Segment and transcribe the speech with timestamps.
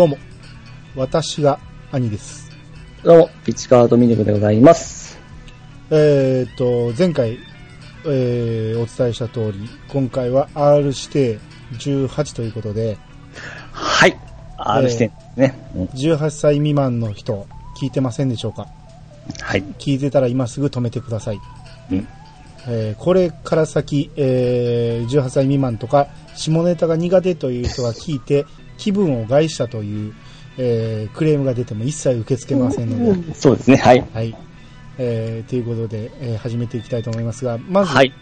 [0.00, 0.16] どうも、
[0.96, 1.60] 私が
[1.92, 2.50] 兄です。
[3.04, 5.18] どうも、ピッチカートミルクでございます。
[5.90, 7.38] えーっと、前回、
[8.06, 11.38] えーお伝えした通り、今回は R 指定
[11.74, 12.96] 18ということで、
[13.72, 14.18] はい。
[14.56, 15.70] R 視点ですね。
[15.76, 17.46] うん18歳未満の人、
[17.78, 18.68] 聞いてませんでしょうか？
[19.42, 19.62] はい。
[19.78, 21.40] 聞いてたら今すぐ止めてください。
[21.92, 22.08] うん。
[22.68, 28.46] えーこれから先、えー18歳未満とか、下ネタが苦手という人が聞いて、
[28.80, 30.14] 気分を害したという、
[30.58, 33.76] えークレームが出ても一切受け付けませんので、そうですね。
[33.76, 34.04] はい。
[34.12, 34.34] はい。
[34.98, 38.12] えーということで、えー始めていきたいと思いますが、まず、はい。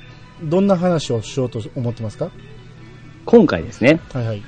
[0.43, 2.31] どんな話をしようと思ってますか？
[3.25, 4.43] 今回ですね、はいはい。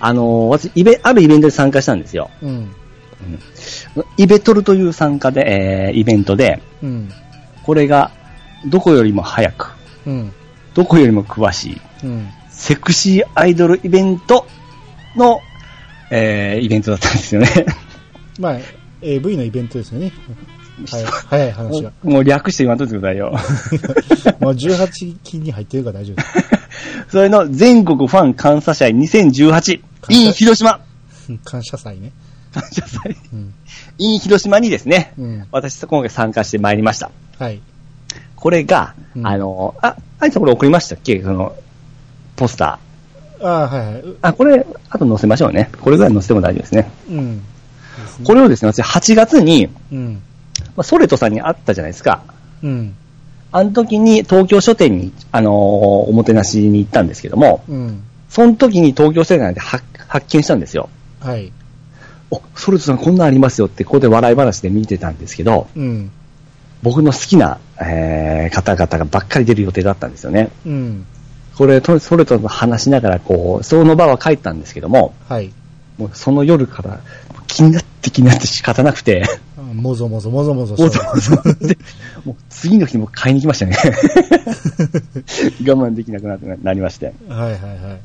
[0.00, 2.30] あのー私、イベ、あるイベントで参加したんですよ。
[2.42, 2.70] うん。
[4.16, 7.08] イベトルという参加で、えーイベントで、うん。
[7.62, 8.10] これが、
[8.66, 9.72] どこよりも早く、
[10.06, 10.32] うん。
[10.74, 12.28] どこよりも詳しい、うん。
[12.50, 14.46] セクシーアイドルイベント
[15.16, 15.40] の、
[16.14, 17.48] えーイベントだったんですよね。
[18.38, 18.58] まあ、
[19.00, 20.12] AV のイベントですよね。
[20.90, 21.92] はい、早い話が。
[22.02, 23.32] もう略して言わんといてくださいよ。
[24.40, 26.28] もう18金に入ってるから大丈夫です。
[27.12, 30.80] それの全国ファン感謝祭2018 in 広島
[31.28, 32.12] うん感謝祭ね。
[32.52, 33.54] 感謝祭うん。
[33.98, 35.46] in 広島にですね、うん。
[35.50, 37.10] 私今回参加してまいりました。
[37.38, 37.60] はい。
[38.36, 41.22] これが、うんあの、あ、あいさんこれ送りましたっけ？
[41.22, 41.54] その、
[42.36, 42.91] ポスター。
[43.42, 44.00] ああ、はいはい。
[44.00, 45.70] うあ、これ、あと載せましょうね。
[45.80, 46.90] これぐらい載せても大丈夫ですね。
[47.10, 47.36] うん。
[47.36, 47.42] ね
[48.24, 50.22] これをですね、私8月に、うん。
[50.76, 52.22] まあ、ソレトさんに会ったじゃないですか。
[52.62, 52.94] うん。
[53.50, 58.02] あの時に東京書店に、あのーおもてなしに行ったんですけども、うん。
[58.30, 60.88] その時に東京書店で発発見したんですよ。
[61.20, 61.52] はい。
[62.30, 66.10] お、ソレトさんこんなんありますよって、ここで笑い話で見てたんですけど、うん。
[66.82, 70.48] 僕の好きな、えー方々がばっかり出る予定だったんですよね。
[70.66, 71.06] うん。
[71.56, 75.52] これ、とソレトと話しながら、こう、その場は帰ったんですけども、はい。
[75.98, 77.00] もうその夜から
[77.46, 79.24] 気になって気になって仕方なくて、
[79.58, 81.78] あもぞもぞもぞもぞもうしてそうで
[82.24, 83.76] もう次の日も買いに来ましたね。
[85.62, 87.12] 我慢できなくなってなりまして。
[87.28, 88.00] はいはいはい。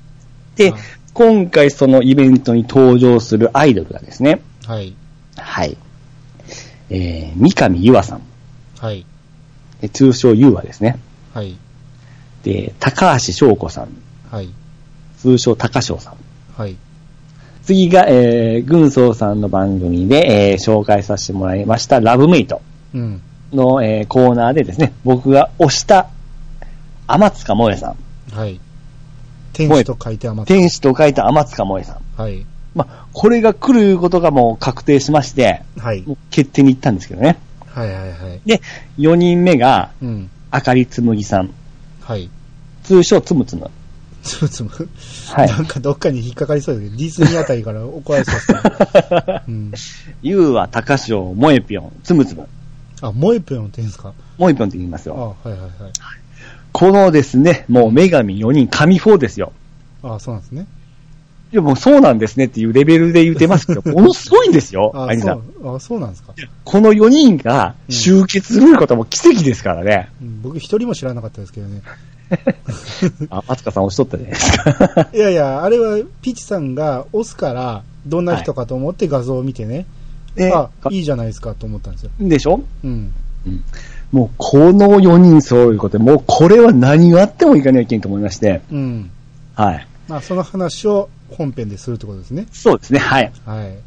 [0.57, 0.81] ではい、
[1.13, 4.93] 今回そのイベントに登場するアイドルがですね、はい。
[5.37, 5.77] はい。
[6.89, 8.21] えー、三上優愛さん。
[8.79, 9.05] はい。
[9.81, 10.99] で通称優愛ですね。
[11.33, 11.57] はい。
[12.43, 13.89] で、高橋翔子さん。
[14.31, 14.49] はい。
[15.17, 16.15] 通称高翔さん。
[16.55, 16.75] はい。
[17.63, 22.61] 次が、えー、軍曹さんの番組で、えー、紹介させてもらいました、ラブメイト
[22.93, 23.21] うん。
[23.51, 26.07] の、えー、コーナーでですね、僕が推した、
[27.07, 27.97] 天塚萌えさん。
[28.33, 28.59] はい。
[29.53, 30.29] 天使と書いて。
[30.45, 32.21] 天使と書いた天塚萌えさん。
[32.21, 32.45] はい。
[32.75, 36.05] まあ、これが来ることがもう確定しまして、はい。
[36.29, 37.37] 決定に行ったんですけどね。
[37.65, 38.41] はいはいはい。
[38.45, 38.61] で、
[38.97, 40.29] 4人目が、うん。
[40.51, 41.49] あかりつむぎさん。
[42.07, 42.29] はい。
[42.83, 43.69] 通称つむつむ。
[44.23, 44.69] つむつむ。
[45.33, 49.41] はいなんかどっかに引っかかりそうだけど、ディズニーあたりから怒られそうですね。
[49.47, 49.71] うん。
[50.21, 52.47] ゆうは高翔、萌えぴょん、つむつむ。
[53.01, 54.13] あ、萌えぴょんって言うんですか？
[54.37, 55.35] 萌えぴょんって言いますあ、よ。
[55.43, 55.71] はいはいはい。
[56.71, 59.51] このですね、もう女神4人、神4ですよ。
[60.03, 60.65] あ、そうなんですね。
[61.51, 65.41] いや、もうそうなんですねっていうレベルで言ってますけど、 ものすごいんですよ、あアニさん。
[65.61, 66.33] そう、あ、そうなんですか。
[66.65, 70.09] この4人が集結することも奇跡ですからね。
[70.21, 71.81] うん僕一人も知らなかったですけどね。
[73.29, 75.09] あ、あつかさん押しとったじゃないですか。
[75.15, 79.85] いやいや、あれはピチさんが押すから、どんな人かと思って画像を見てね、
[80.35, 82.11] ねあ、いいじゃないですかと思ったんですよ。
[82.19, 82.61] でしょ？
[82.83, 83.11] うん。
[84.11, 89.09] もうこの4人そういうことで、もうこれは何があってもいかないけんと思いまして、うん。
[89.55, 89.87] はい。
[90.07, 92.47] まあ、その話を本編でするってことですね。
[92.51, 93.31] そうですね、はい。
[93.45, 93.77] はい。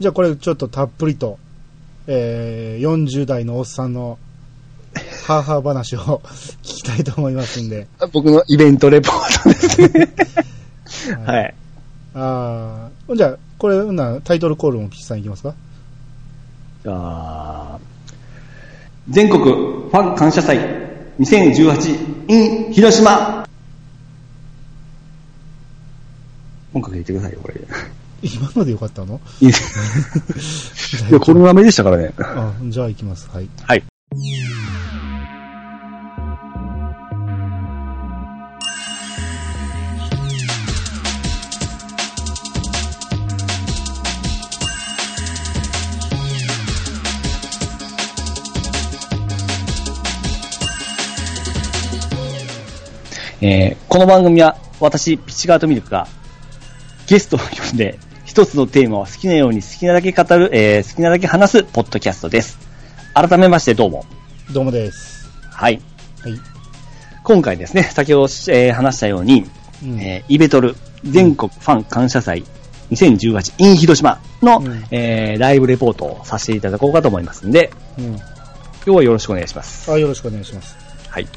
[0.00, 1.38] じゃあこれちょっとたっぷりと、
[2.06, 4.18] えー、40代のおっさんの、
[5.26, 6.20] ハーハー話を
[6.62, 7.86] 聞きたいと思いますんで。
[8.12, 10.12] 僕のイベントレポートですね。
[11.24, 11.54] はい。
[12.14, 15.54] ああ、じゃあ、これ、うんな、タイトルコールもピチさんいきますか？
[16.84, 17.78] じゃあ、
[19.08, 20.58] 全国ファン感謝祭
[21.18, 23.33] 2018 in 広島
[26.74, 27.54] 音楽入れてくださいよ、これ。
[28.22, 29.20] 今のでよかったの？
[29.40, 29.46] い
[31.12, 32.12] や、このまめでしたからね。
[32.18, 33.28] あじゃあ行きます。
[33.32, 33.48] はい。
[33.62, 33.84] はい。
[53.40, 56.08] えーこの番組は私、ピチカートミルクが
[57.06, 62.58] ゲストを呼んで一つのテーマを好きなように好きなだけ語る、えー好きなだけ話すポッドキャストです。
[63.12, 64.06] 改めましてどうも。
[64.52, 65.28] どうもです。
[65.50, 65.80] はい。
[66.22, 66.32] はい。
[67.22, 69.44] 今回ですね、先ほど、えー話したように、
[69.82, 70.74] うんえーイベトル
[71.04, 72.44] 全国ファン感謝祭
[72.90, 78.06] 2018 in 広島の、うんえー、ライブレポートをさせていただこうかと思いますんで、うん。
[78.06, 78.16] 今
[78.86, 79.92] 日はよろしくお願いします。
[79.92, 80.76] あ、よろしくお願いします。
[81.10, 81.28] はい。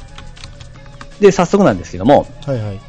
[1.20, 2.80] で、早速なんですけども、はいはい。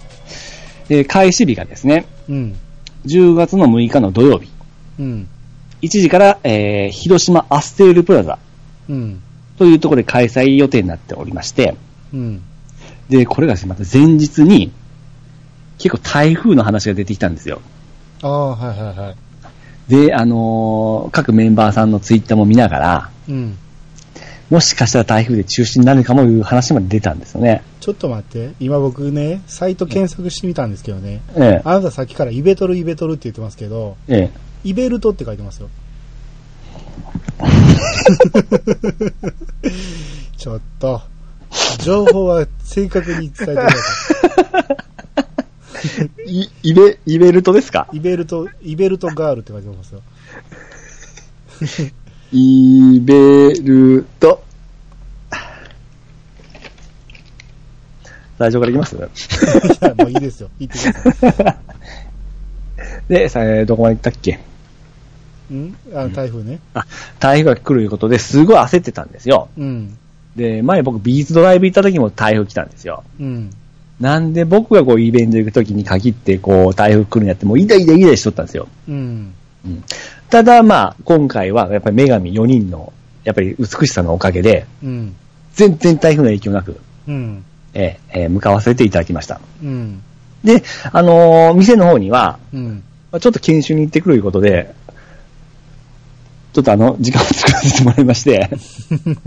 [0.88, 2.56] えー開始日がですね、うん。
[3.08, 4.50] 10月の6日の土曜日、
[4.98, 5.28] うん。
[5.82, 8.38] 1時から、えー、広島アステールプラザ
[8.88, 9.22] うん。
[9.56, 11.76] というところで開催予定になっておりまして、
[12.12, 12.42] うん。
[13.08, 14.72] で、これがですね、また前日に、
[15.78, 17.60] 結構台風の話が出てきたんですよ。
[18.22, 19.16] ああ、はいはいはい。
[19.88, 23.58] で、あのー各メンバーさんのツイッターも見ながら、うん。
[24.50, 27.62] もしかしたら台風で中止になるかもいう話まで出たんですよね。
[27.80, 28.52] ちょっと待って。
[28.60, 31.20] 今僕ね、サイト検索してみたんですけどね。
[31.36, 35.68] えあなたさっきからイベトルイベトルって言ってますけど、え、えイベルトって書いてますよ。
[40.36, 41.02] ちょっと、
[41.82, 43.76] 情報は正確に伝えてくださ
[46.24, 46.24] え。
[46.30, 47.86] い、イベ、イベルトですか？
[47.92, 47.98] い。
[47.98, 50.00] イベルト、イベルトガールって書いてますよ。
[52.32, 54.42] イベルト。
[58.38, 58.94] 最初からいきます？
[58.96, 60.50] いや、もういいですよ。
[60.58, 61.58] 言ってくださ
[63.08, 64.38] で、さえーどこまで行ったっけ？
[65.50, 65.54] い。
[65.54, 65.74] ん？
[65.94, 66.60] あの台風ね。
[66.74, 66.84] あ、
[67.18, 69.48] 台風が来るいうことですごい焦ってたんですよ。
[69.56, 69.98] うん。
[70.36, 73.02] で、前僕ビーズドライブ行った時も台風来たんですよ。
[73.18, 73.50] うん。
[73.98, 78.68] なんで僕がこうイベント行く時に限ってこう台風来るんやってもうイダイダイダイしとったんですよ。
[78.88, 79.34] うん。
[79.64, 79.84] うん
[80.30, 82.92] ただまあ、今回はやっぱり女神4人の
[83.24, 85.16] やっぱり美しさのおかげで、うん。
[85.54, 87.44] 全然台風の影響なく、うん。
[87.74, 89.40] えーえー向かわせていただきました。
[89.62, 90.02] うん。
[90.44, 92.82] で、あのー店の方には、うん。
[93.10, 94.74] まあちょっと研修に行ってくるいうことで、
[96.52, 98.50] ちょっとあの、時間を作らせてもらいまして、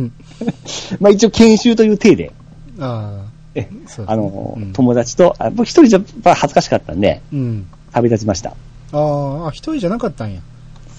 [0.99, 2.31] まあ一応研修という体で、
[2.79, 3.31] ああ。
[3.53, 5.99] えそうですねあのーうん友達と、あ僕一人じゃ
[6.35, 7.67] 恥ずかしかったんで、うん。
[7.91, 8.51] 旅立ちました。
[8.93, 10.41] あーあ、一人じゃなかったんや。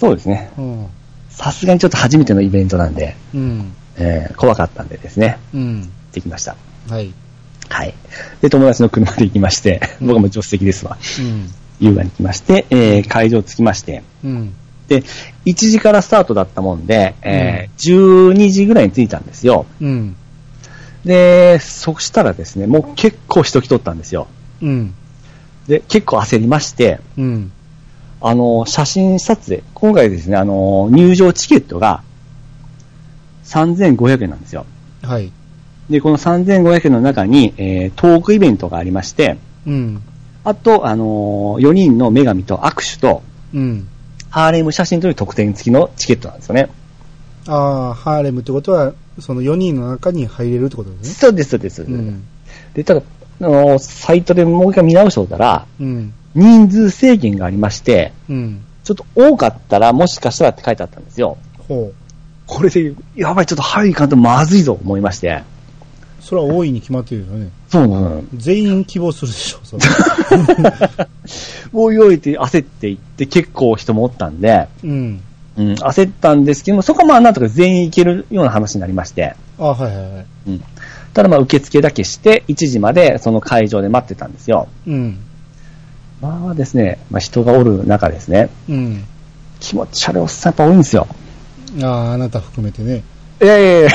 [0.02, 0.50] そうですね。
[0.58, 0.86] うん。
[1.30, 3.72] さすがにちょっと初めてのイベントなんで、うん。
[3.96, 5.80] えー怖かったんでですね、うん。
[5.82, 6.56] 行ってきました。
[6.88, 7.12] はい。
[7.68, 7.94] はい。
[8.40, 10.98] で、友達の車で行きまして、うん僕はもう助手席ですわ。
[11.20, 11.48] うん。
[11.80, 14.54] 優雅に来まして、えー会場着きまして、うん。
[14.88, 15.02] で、
[15.46, 19.66] 1時からスタートだったもんで、えー12時ぐらいに着いたんですよ。
[19.80, 20.16] うん。
[21.04, 24.26] で、そしたらですね、もう結構人来とったんですよ。
[24.60, 24.94] うん。
[25.68, 27.52] で、結構焦りまして、うん。
[28.22, 32.02] あの、写真撮影、今回ですね、あの、入場チケットが
[33.44, 34.64] 3500円なんですよ。
[35.02, 35.32] はい。
[35.90, 40.02] で、この3500円の中に、えートークイベントがありまして、うん。
[40.44, 43.22] あと、あの4人の女神と握手と、
[43.52, 43.88] うん。
[44.30, 46.70] ハーレム写真という特典付きのチケットなんですよね。
[47.48, 51.14] ああ、ハーレムってことは、その4人の中に入れるってことですね。
[51.14, 51.82] そうです、そうです。
[51.82, 52.22] うん。
[52.74, 53.02] で、ただ、
[53.40, 56.14] あのサイトでもう一回見直しておったら、うん。
[56.34, 58.64] 人数制限がありまして、うん。
[58.84, 61.36] ちょっと多かったらもしかしたらって書いてあったんですよ。
[61.68, 61.94] ほう。
[62.46, 65.42] これで、やばい、ちょっと入りかんとまずいぞ、思いまして。
[66.20, 67.50] それは大いに決まってるよね。
[67.68, 68.22] そうなの。
[68.34, 69.82] 全員希望するでしょ、それ。
[71.72, 75.20] もう用意って焦っていって結構人もおったんで、うん。
[75.56, 80.26] うん、焦ったんですけども、そこはまあなんとか全員行けるような話になりまして、あはいはいはい。
[80.48, 80.64] うん。
[81.12, 84.68] ただまあ受付だけして、1時までその会場で待ってたんですよ。
[84.86, 85.18] うん。
[86.22, 89.04] まあですね、まあ人がおる中ですね、うん。
[89.58, 91.08] 気持ち悪いおっさんやっぱ多いんですよ。
[91.82, 93.02] ああ、あなた含めてね。
[93.42, 93.90] いやいやいや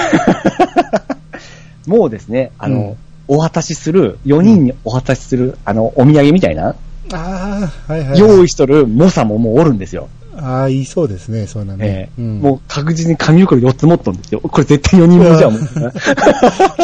[1.88, 2.98] もうですね、あの、
[3.30, 6.76] お渡しする、4人にお渡しする、あの、お土産みたいな、
[7.14, 8.20] ああ、はいはい。
[8.20, 10.10] 用意しとる猛者ももうおるんですよ。
[10.40, 12.10] ああ、いいそうですね、そうなえね。
[12.18, 14.40] えうん、もう確実に紙袋4つ持っとんですよ。
[14.42, 15.54] これ絶対4人分じゃん。
[15.54, 15.64] も う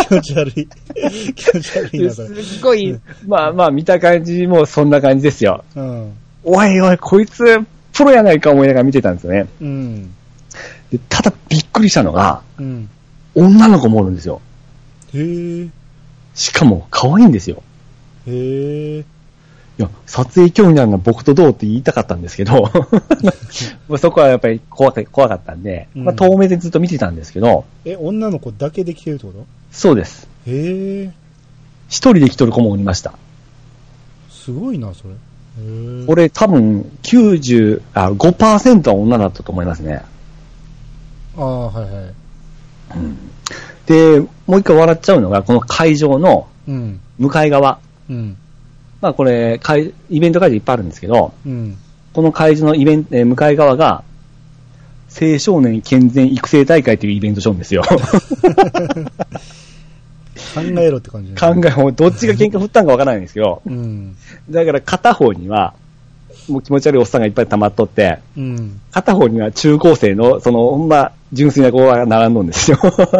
[0.08, 0.68] 気持ち悪い。
[1.36, 2.44] 気持ち悪いな、それ。
[2.44, 5.64] すっごい、まあまあ見た感じもそんな感じですよ。
[5.76, 6.12] うん。
[6.44, 7.62] おいおい、こいつ、
[7.94, 9.48] プロやないか思いながら見てたんですよね。
[9.62, 10.10] うん。
[10.92, 12.90] でただびっくりしたのが、うん。
[13.36, 14.42] 女の子もおるんですよ。
[15.14, 15.68] へえ。
[16.36, 17.62] しかも可愛いんですよ。
[18.28, 19.04] へえ。
[19.84, 22.70] いや、撮影興味あるのは僕とどうって言いたかったんですけど、
[23.88, 29.46] まあそこはやっぱり怖か怖かったんで、うんまあ遠目でずっと見てたんですけど、え、女の子だけで来てるってこと？
[29.72, 30.28] そうです。
[30.48, 31.12] へえ。
[31.90, 33.14] 一人で来とる子もおりました。
[34.30, 35.14] すごいな、それ。
[36.08, 40.02] 俺多分90、あ、5%は女だったと思いますね。
[41.38, 42.14] ああ、はいはい。
[43.86, 47.00] で、もう一回笑っちゃうのが、この会場のうん。
[47.20, 47.80] 向かい側。
[48.10, 48.38] うん。
[49.04, 51.78] まあこれ、会イベント会場いっぱいあるんですけど、うん。
[52.14, 54.06] この会場のイベント、えー向かい側が、
[55.10, 57.84] 青少年健全育成大会というイベントショーんですよ。
[57.84, 57.98] 考
[60.62, 63.70] えろって感じ考え、もうどっちが喧嘩振ったんかわからないんですけど、え。
[63.70, 64.16] うん。
[64.50, 65.74] だから片方には、
[66.48, 68.80] もう気持ち悪いおっさんがいっぱい溜まっとって、うん。
[68.92, 72.80] 片方には中高生の、その、ほんま、純粋な子が並んどんですよ。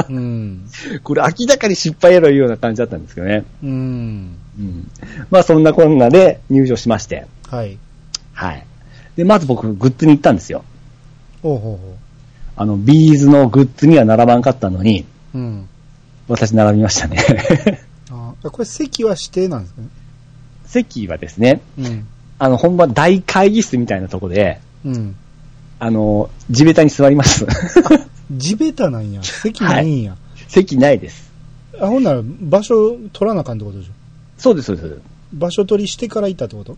[0.10, 0.70] うん。
[1.04, 3.44] これ明らかに失敗やろいうような感じだったんですけどね。
[3.62, 4.38] うん。
[4.60, 4.92] うん。
[5.30, 7.26] まあそんなこんなで入場しまして。
[7.50, 7.78] はい。
[8.34, 8.66] はい。
[9.16, 10.64] で、まず僕、グッズに行ったんですよ。
[11.42, 11.96] ほうほうほ
[12.56, 15.38] あの、ビーズのグッズには並ばんかったのに、う。
[15.38, 15.70] うん。
[16.28, 17.18] 私並びましたね。
[18.12, 19.88] あこれ席は指定なんですかね？
[20.66, 22.08] 席はですね、うん。
[22.40, 25.16] あの、本場大会議室みたいなとこで、うん。
[25.80, 27.46] あの、地べたに座ります。
[28.32, 29.22] 地べたなんや。
[29.24, 30.16] 席ないんや。
[30.48, 31.32] 席ないです。
[31.80, 33.92] あ、ほんなら場所取らなあかんってことでしょ？
[34.44, 35.02] そうです、そうです。
[35.34, 36.78] 場所取りしてから行ったってこと？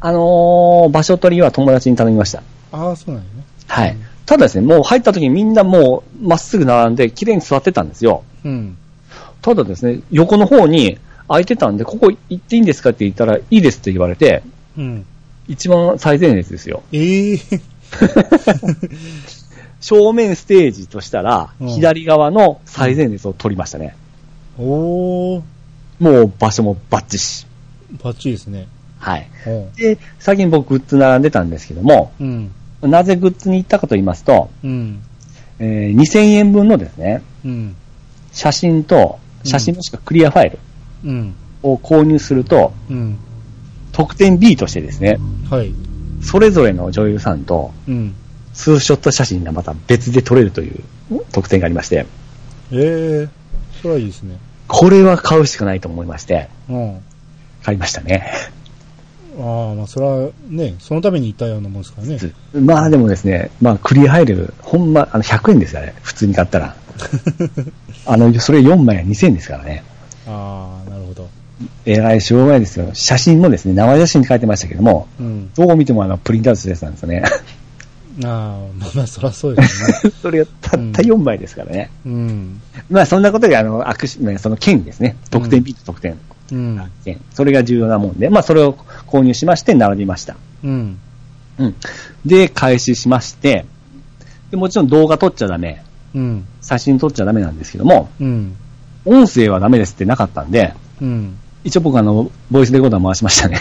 [0.00, 2.42] あのー場所取りは友達に頼みました。
[2.72, 3.44] ああ、そうなんやね。
[3.66, 3.96] はい。
[4.26, 8.22] ただですね、もう入った時にみんなもうまっすぐ並んで綺麗に座ってたんですよ。
[8.44, 8.76] うん。
[9.40, 14.42] ただですね、横の方に空いてたんで、ここ行っていいんですかって言ったら、いいですって言われて、
[14.76, 15.06] うん。
[15.48, 16.82] 一番最前列ですよ。
[16.92, 17.38] ええ
[19.80, 23.96] 正面ステージとしたら、うん左側の最前列を取りましたね。
[24.58, 25.42] おー、
[25.98, 27.46] もう場所もバッチシ。
[28.02, 28.66] バッチリですね。
[28.98, 29.28] はい。
[29.76, 32.50] で、最近僕グッズ並んでたんですけども、うん。
[32.82, 35.02] なぜグッズに行ったかと言いますと、うん。
[35.58, 37.76] えー2000円分のですね、うん。
[38.32, 40.58] 写真と、写真もしくはクリアファイル
[41.04, 41.34] うん。
[41.62, 43.18] を購入すると、うん。
[43.92, 45.18] 特典 B としてですね、
[45.50, 45.72] はい。
[46.22, 48.14] それぞれの女優さんと、うん。
[48.54, 50.80] ツーショット写真がまた別で撮れるという
[51.32, 52.06] 特典がありまして、
[52.70, 53.28] ええ
[53.80, 54.36] それはいいですね。
[54.72, 57.00] これは買うしかないと思いまして、うん。
[57.62, 58.26] 買いましたね。
[59.38, 62.18] ああ、まあ、それはね、そのために行ったようなもんですからね。
[62.54, 66.74] まあでもですね、まあクリアファイル、ほんま、あの100円ですよね、普通に買ったら。
[68.06, 69.84] あの、それ4枚は2000円ですからね。
[70.26, 71.28] ああ、なるほど。
[71.84, 72.88] えらいしょうがないですよ。
[72.94, 75.50] 写真もですね、生写真に書いてましたけども、うん。
[75.54, 77.22] どう見てもあの、プリントアウトしたやつなんですよね。
[78.24, 78.28] ああ、
[78.78, 80.14] まあまあ、そりゃそうですよね。
[80.20, 81.90] それがたった4枚ですからね。
[82.04, 82.60] うん。
[82.90, 85.16] まあそんなことで、あの、握手、ねその券ですね。
[85.30, 86.18] 特典 B と特典。
[86.50, 86.90] うん。
[87.04, 88.74] 券それが重要なもんで、まあそれを
[89.06, 90.36] 購入しまして並びました。
[90.62, 90.98] うん。
[91.58, 91.74] うん。
[92.26, 93.64] で、開始しまして、
[94.50, 95.82] でもちろん動画撮っちゃダメ、
[96.14, 96.46] うん。
[96.60, 98.56] 写真撮っちゃダメなんですけども、うん。
[99.04, 101.36] 音声はダメですってなかったんで、うん。
[101.64, 103.60] 一応僕あの、ボイスレコーダー回しましたね。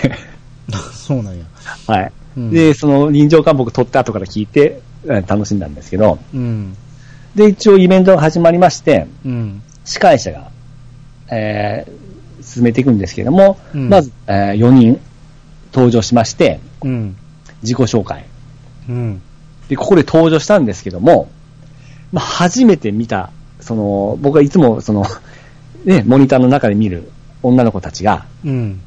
[0.93, 1.45] そうなんや。
[1.87, 2.11] はい。
[2.37, 6.75] うんで、その臨場感僕撮って後から聞いて、え楽しんだんですけど、うん。
[7.35, 9.61] で、一応イベントが始まりまして、うん。
[9.83, 10.51] 司会者が、
[11.29, 14.99] えー、進めていくんですけども、うんまず、え4人
[15.73, 17.15] 登場しまして、うん。
[17.61, 18.25] 自己紹介。
[18.89, 19.21] うん。
[19.69, 21.29] で、ここで登場したんですけども、
[22.11, 25.05] まあ、初めて見た、その、僕はいつも、その、
[25.85, 27.09] ね、モニターの中で見る
[27.41, 28.81] 女の子たちがうん。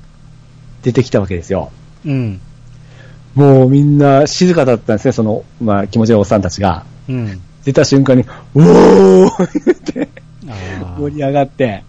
[0.82, 1.72] 出てきたわけですよ。
[2.04, 2.40] うん。
[3.34, 6.84] もうみんな静かだったんですね、その、まあ、気持ち悪いおっさんたちが。
[7.08, 7.40] うん。
[7.64, 8.24] 出た瞬間に、
[8.54, 10.08] おーって。
[10.98, 11.82] 盛り上がって、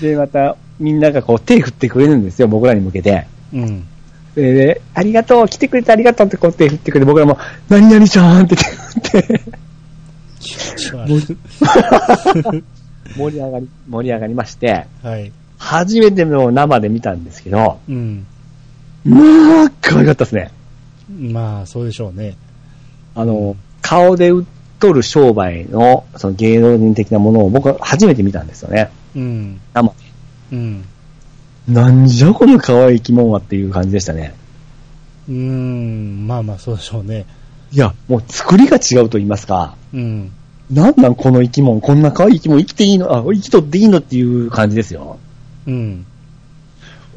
[0.00, 3.26] で、また、みんながこう手振ってくれるんですよ、僕らに向けて。
[3.52, 3.86] うん。
[4.34, 9.40] で、でありがとう、来てくれてありがとうってこう手振ってくれて、僕らも、何々ちゃんって手振って、
[13.16, 15.30] 盛り上がり、盛り上がりまして、はい。
[15.58, 18.26] 初めての生で見たんですけど、うん。
[19.04, 20.50] まあ、可愛かったですね。
[21.18, 22.36] まあ、そうでしょうね。
[23.14, 24.46] あの、顔で売っ
[24.78, 28.90] とる商売の、その芸能人的なものを僕は初めて見たんですよね。
[29.14, 29.60] うん。
[29.74, 29.94] 生で。
[30.52, 30.84] うん。
[31.68, 34.34] なんじゃこの可愛い生き物はっていう感じでしたね。
[35.28, 36.26] うーん。
[36.26, 37.26] まあまあ、そうでしょうね。
[37.72, 40.30] いや、もう作りが違うと言いますか、うん。
[40.70, 45.18] なんなんこの生き物、こんな可愛い生き物生きていいの、あ、生きとっていいのっていう感じですよ。
[45.66, 46.06] うん。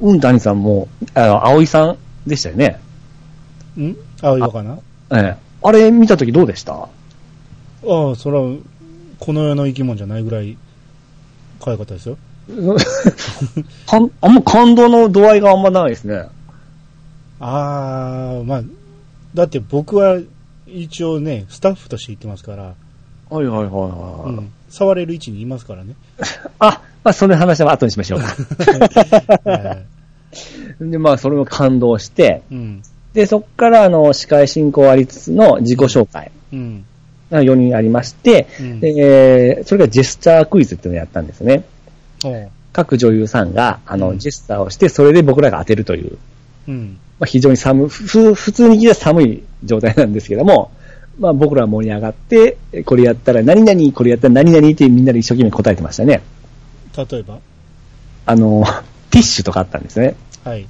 [0.01, 1.97] うん、谷さんも、あの、葵さん
[2.27, 2.79] でしたよね。
[3.77, 3.93] ん？
[4.21, 4.79] 青色かな？
[5.11, 5.35] ええ。
[5.63, 6.73] あれ見たときどうでした？
[6.73, 6.87] あ
[7.83, 8.55] あ、それは、
[9.19, 10.57] この世の生き物じゃないぐらい、
[11.63, 12.17] 可愛かったですよ。
[13.87, 16.27] かんあんま感動の度合いがあんまないですね。
[17.39, 18.63] ああ、まあ、
[19.33, 20.19] だって僕は
[20.67, 22.63] 一応ね、スタッフとして行ってますから、
[23.29, 24.31] はいはいはいうはい。
[24.33, 25.95] ん、触れる位置にいますからね。
[26.59, 28.25] あ、まあその話は後にしましょうか。
[29.49, 29.77] は
[30.81, 32.81] いで、まあそれを感動して、うん、
[33.13, 36.83] で、そこからあの、司会進行ありつつの自己紹介うん、
[37.31, 38.79] が4人ありまして、うん。
[38.79, 41.63] で、それがジェスチャークイズっていうのをやったんですね。
[42.73, 46.17] 各女優さんが、あの、うんジェスチャーをして、それで僕らが当てるという、
[46.67, 50.71] うん、まあ、非常に寒い、ふ普通に聞いたら寒い状態なんですけども、
[51.19, 56.21] まあ僕らは盛り上がって、これやったら何々、これやったら何々ってみんなで一生懸命答えてましたね。
[56.97, 57.39] 例えば？
[58.25, 58.63] あの、
[59.11, 60.15] ティッシュとかあったんですね。
[60.43, 60.63] はい。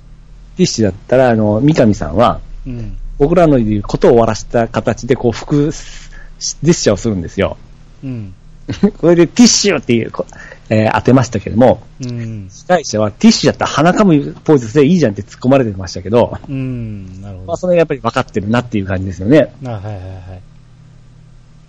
[0.57, 2.97] ティッシュだったら、あの、三上さんは、うん。
[3.17, 7.57] 僕らの言うことを終わらせた形で、こう、服、ジェスチャーをするんですよ。
[8.03, 8.33] うん。
[8.99, 10.25] これでティッシュっていう、こ
[10.69, 12.47] えー当てましたけども、うん。
[12.49, 17.21] 司会者はティッシュだったら鼻かむポーズでいいじゃんって突っ込まれてましたけど、うん。
[17.21, 17.57] なるほまあ、ど。
[17.57, 19.53] それがやっぱり分かってるなっていう感じですよね。
[19.63, 20.01] あ、はいはいはい。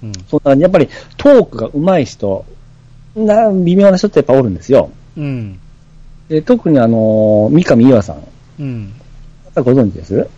[0.04, 0.12] うん。
[0.30, 2.44] そんな感じやっぱりトークが上手い人、
[3.16, 4.90] な、微妙な人ってやっぱおるんですよ。
[5.16, 5.58] うん。
[6.28, 8.22] で特にあのー三上岩さん、
[8.60, 8.92] うん。
[9.54, 10.28] ご存知です？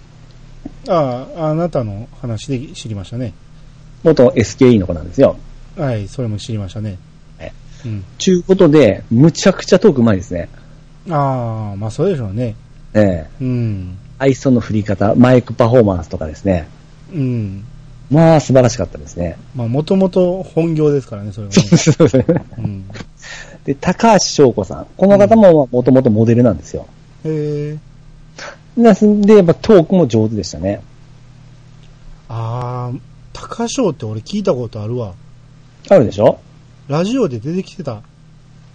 [0.88, 3.32] ああ、あなたの話で知りましたね。
[4.04, 5.36] 元 SKE の子なんですよ。
[5.76, 6.98] はい、それも知りましたね。
[7.38, 7.52] え
[7.84, 8.04] うん。
[8.18, 10.48] ちゅうことで、むちゃくちゃトーク上手いですね。
[11.10, 12.54] ああ、まあそうでしょうね。
[12.94, 13.98] ええうん。
[14.18, 16.68] 愛想の振り方、マイクパフォーマンスとかですね。
[17.12, 17.64] うん。
[18.10, 19.36] まあ素晴らしかったですね。
[19.54, 21.62] まあもともと本業ですからね、それはね。
[21.76, 22.24] そうですね
[22.58, 22.84] うん。
[23.64, 24.86] で、高橋翔子さん。
[24.96, 26.86] この方ももともとモデルなんですよ。
[27.24, 27.76] へ
[28.76, 28.80] え。
[28.82, 30.80] ですんで、やっぱトークも上手でしたね。
[32.28, 32.98] ああ、
[33.32, 35.14] 高翔って俺聞いたことあるわ。
[35.88, 36.38] あるでしょ？
[36.88, 38.00] ラジオで出てきてた。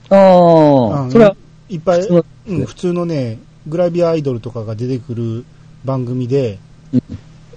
[0.10, 1.36] ああ、うんそれは、
[1.70, 5.46] いっぱい、普通のうん、普通のね、グラビアアイドルとかが出てくる
[5.86, 6.60] 番組で、
[6.94, 7.02] うん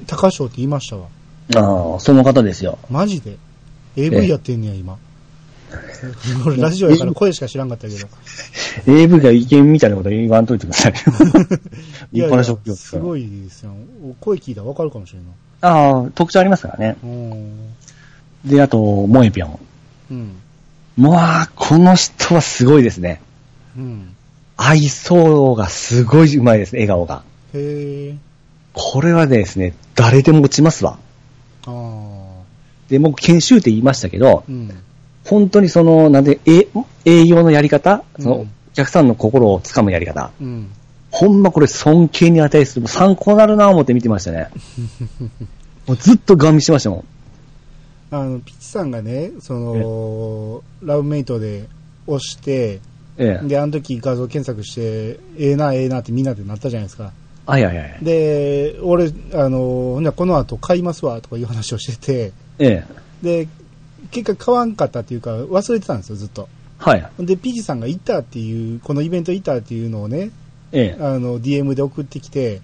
[0.06, 1.06] 高翔って言いましたわ。
[1.54, 2.78] ああ、その方ですよ。
[2.90, 3.36] マジで？
[3.96, 4.98] え ?AV やってんねや、今。
[6.46, 8.08] 俺ラジオやから声しか知らんかったけど。
[8.86, 10.92] AV が意見みたいなこと言わんといてください。
[10.92, 11.56] い立や派
[12.12, 13.72] いやな職業ですすごいですよ。
[14.20, 15.34] 声聞いたらわかるかもしれんない。
[15.62, 16.96] ああ、特徴ありますからね。
[17.02, 17.74] うん。
[18.44, 19.58] で、あと、モエピョン。
[20.10, 20.32] うん。
[20.96, 23.20] もう、あーこの人はすごいですね。
[23.76, 24.14] うん。
[24.56, 27.22] 愛想がすごい上手いです、笑顔が。
[27.54, 28.16] へえ。
[28.72, 30.98] これはですね、誰でも落ちますわ。
[32.88, 34.70] で、僕研修って言いましたけど、うん。
[35.24, 36.68] 本当にその、なんで、え
[37.04, 40.30] 営業のやり方、その、うんお客さんの心をつかむやり方。
[40.38, 40.70] うん。
[41.10, 42.86] ほんまこれ尊敬に値する。
[42.88, 44.50] 参考になるなぁ思って見てましたね。
[45.88, 47.04] もうずっとガン見してましたもん。
[48.10, 51.70] あの、ピッチさんがね、その、ラブメイトで
[52.06, 52.80] 押して、
[53.16, 53.48] ええ。
[53.48, 57.12] で、あの時画像検索して、ええな、ええなってみんなでなったじゃないですか。
[57.46, 57.98] はいはいはい。
[58.02, 62.84] で、俺、あの、この後買いますわ、とかいう話をしてて、え
[63.22, 63.44] え。
[63.44, 63.48] で、
[64.10, 66.48] 結果買わんかったっていうか、忘れてたんですよ、ずっと。
[66.78, 67.08] はい。
[67.20, 70.30] で、ピチさんが行ったっていう、このイベント行ったっていうのをね、
[70.72, 71.02] ええ。
[71.02, 72.60] あの、DM で送ってきて、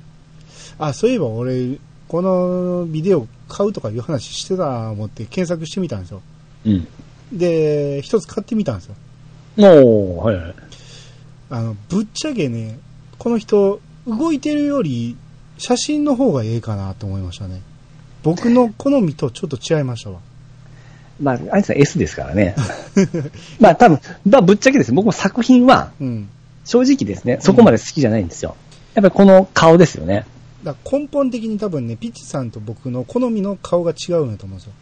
[0.78, 6.22] あ、そういえば俺、このビデオ買うとかいう話してたな思って検索してみたんですよ。
[6.66, 6.88] うん。
[7.32, 8.94] で、一つ買ってみたんですよ。
[9.58, 10.54] おー、はいはい。
[11.50, 12.78] あの、ぶっちゃけね、
[13.18, 15.16] この人、動いてるより、
[15.58, 17.60] 写真の方がええかなと思いましたね。
[18.22, 20.20] 僕の好みとちょっと違いましたわ。
[21.20, 22.54] まあ、あいつは S ですからね。
[23.60, 24.92] まあ多分、まあぶっちゃけです。
[24.92, 26.28] 僕も作品は、うん。
[26.64, 28.56] 正直ですね、そこまで好きじゃないんですよ。
[28.94, 30.26] やっぱりこの顔ですよね。
[30.62, 34.72] だ根本的に多分ね、ピッチさんと僕の好みの顔が違うんだと思うんですよ。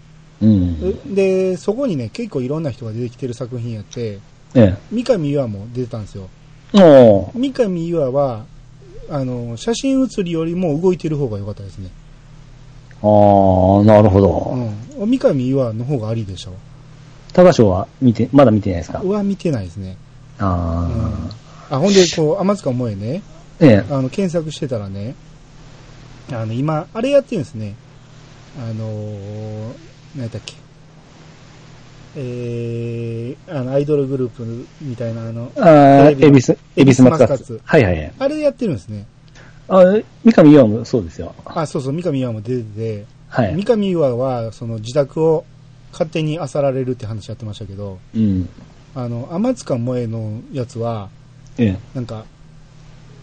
[0.42, 1.14] うん。
[1.14, 4.18] で、そこにね、結構いろんな人が出てきてる作品やって、
[4.54, 6.28] え三上優愛も出てたんですよ。
[7.35, 8.44] 三上優愛は、
[9.11, 11.90] あの、写真写りよりも動いてる方が良かったですね。
[13.03, 15.05] あー、なるほうど。
[15.05, 15.09] ん。
[15.11, 16.57] 三上優愛の方がありでしたわ。
[17.33, 19.01] 高翔は見て、まだ見てないですか？
[19.01, 19.96] うわ、見てないですね。
[20.38, 21.29] あ
[21.70, 23.66] あ、ほんで、こう、天塚萌えね、ー。
[23.66, 23.92] ええ。
[23.92, 25.14] あの、検索してたらね、
[26.33, 27.75] あの、今、あれやってるんですね。
[28.59, 29.73] あのー、
[30.16, 30.55] 何やったっけ？
[32.16, 37.44] えー、あの、アイドルグループみたいな、あの、あエビス、エビスマスカツ。
[37.44, 38.12] ツはいはいはい。
[38.18, 39.07] あれやってるんですね。
[39.68, 39.85] あ、
[40.25, 41.35] 三上洋もそうですよ。
[41.44, 43.55] あ、そうそう、三上優愛も出てて、はい。
[43.55, 45.44] 三上優愛は、その自宅を
[45.92, 48.49] 勝手に漁られるって話やってましたけど、うん。
[48.94, 51.09] あの、天塚萌えのやつは、
[51.59, 51.79] ええ。
[51.94, 52.25] なんか、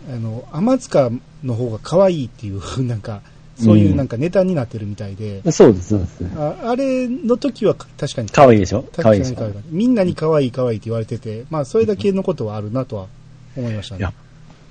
[0.10, 1.12] あの、天塚
[1.44, 3.22] の方が可愛いっていう、 なんか、
[3.60, 6.24] そういうなんかネタになってるみたいで、そうです、そうです。
[6.38, 8.84] ああれの時は確かに可愛いでしょ？
[8.96, 9.52] 可確かに愛いでしょ？
[9.70, 13.08] みんなに可愛い可愛いって言われてて、まあそれだけのことはあるなとは
[13.56, 14.14] 思いましたねいや。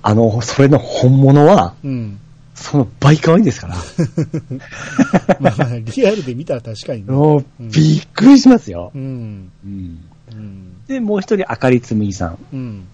[0.03, 2.19] あの、それの本物は、うん。
[2.55, 3.75] その倍可愛いですから。
[5.39, 7.11] まあまあ、リアルで見たら確かにね。
[7.11, 8.91] もううんびっくりしますよ。
[8.95, 9.51] うん。
[9.65, 9.99] うん。
[10.31, 10.73] うん。
[10.87, 12.37] で、もう一人、あかりつむぎさん。
[12.53, 12.87] うん。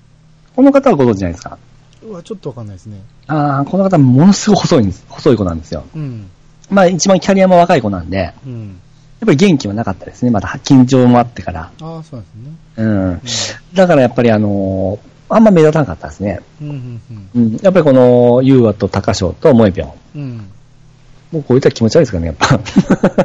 [0.56, 1.58] この方はご存知ないですか？
[2.08, 3.02] うわ、ちょっとわかんないですね。
[3.28, 5.06] ああ、この方ものすごい細いんです。
[5.10, 5.84] 細い子なんですよ。
[5.96, 6.28] うん。
[6.70, 8.80] まあ一番キャリアも若い子なんで、やっうん。
[9.26, 10.32] ぱり元気はなかったですね。
[10.32, 11.72] まだ緊張もあってから。
[11.82, 12.24] ああ、そう。
[12.76, 13.60] ですね。
[13.74, 16.42] だからやっぱりあのーあんま目立たなかったですね。
[16.62, 16.70] うん。
[16.70, 16.74] う
[17.14, 17.30] ん。
[17.34, 17.58] うん。
[17.64, 19.94] やっぱりこの、ユーアと高翔と萌えぴょん。
[20.16, 20.22] うん。
[20.22, 20.38] うん。
[21.32, 22.60] もうこういったら気持ち悪いですかね、やっぱ。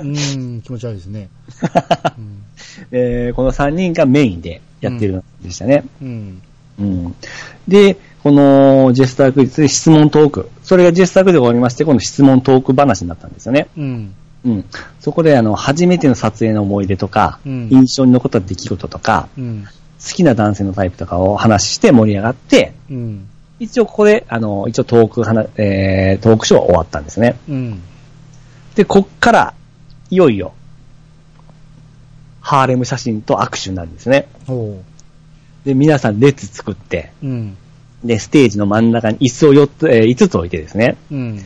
[0.01, 0.63] うん。
[0.63, 1.29] 気持ち悪いですね。
[2.17, 2.43] うん。
[2.93, 5.85] えーこの3人がメインでやってるんでしたね。
[6.01, 6.41] うん。
[6.79, 7.15] うん。
[7.67, 10.51] で、このジェスタークイズで質問トーク。
[10.63, 13.69] それがジェスタークイズで終わりまして、今度質問トーク話になったんですよね。
[13.77, 14.15] うん。
[14.45, 14.65] うん。
[15.01, 19.65] そこで、あの、初めての撮影の思い出とか、うん印象に残った出来事とか、うん。
[19.65, 23.29] 好きな男性のタイプとかを話して盛り上がって、うん。
[23.61, 25.21] 一応ここで、あの、一応トーク
[25.57, 27.37] えー、トークショーは終わったんですね。
[27.49, 27.83] うん。
[28.75, 29.55] で、こっから、
[30.11, 30.53] いよいよ、
[32.41, 34.29] ハーレム写真と握手になるんですね。
[34.47, 34.83] ほ
[35.65, 37.27] で、皆さん列作って、う。
[37.27, 37.57] うん。
[38.05, 41.43] で、ステージの真ん中に椅子を4つ、えー5つ置いてですね、うん。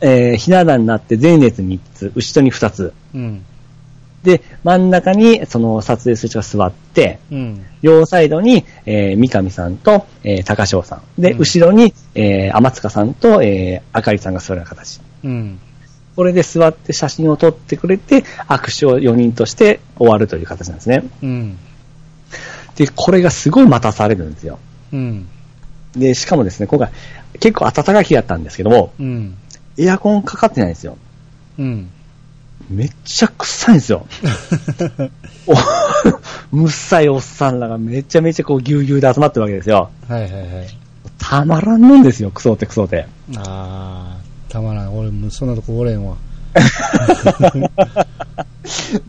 [0.00, 2.92] えー、ひな壇になって前列3つ、後ろに2つ。
[3.14, 3.44] うん。
[4.22, 7.64] で、真ん中にその撮影する人が座って、うん。
[7.82, 11.20] 両サイドに、えー、三上さんと、えー、高翔さん。
[11.20, 15.00] で、うん後ろに、えー、天塚さんと、えー、あかりさんが座るような形。
[15.24, 15.58] うん。
[16.14, 21.04] これで座って写真を撮ってくれて、握手を4人として終わるという形なんですね。
[21.22, 21.58] うん。
[22.76, 24.58] で、これがすごい待たされるんですよ。
[24.92, 25.26] うん。
[25.96, 26.90] で、しかもですね、今回、
[27.40, 29.36] 結構暖かい日だったんですけども、うん。
[29.78, 30.96] エアコンかかってないんですよ。
[31.58, 31.90] うん。
[32.70, 34.06] めっちゃ臭いんですよ。
[36.52, 39.90] おむっさいおっさんらがめちゃめちゃこうぎゅうぎゅうで集まってるわけですよ。
[40.08, 40.42] はいはいはい。
[41.18, 43.06] たまらんのんですよ、クソってクソって。
[43.36, 44.96] あー、たまらん。
[44.96, 46.16] 俺もそんなとこおれんわ。
[46.54, 46.60] で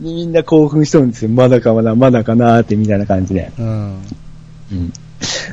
[0.00, 1.30] みんな興奮しとるんですよ。
[1.30, 3.52] まだかまだ、まだかなーってみたいな感じで。
[3.58, 4.02] うん。
[4.72, 4.92] うん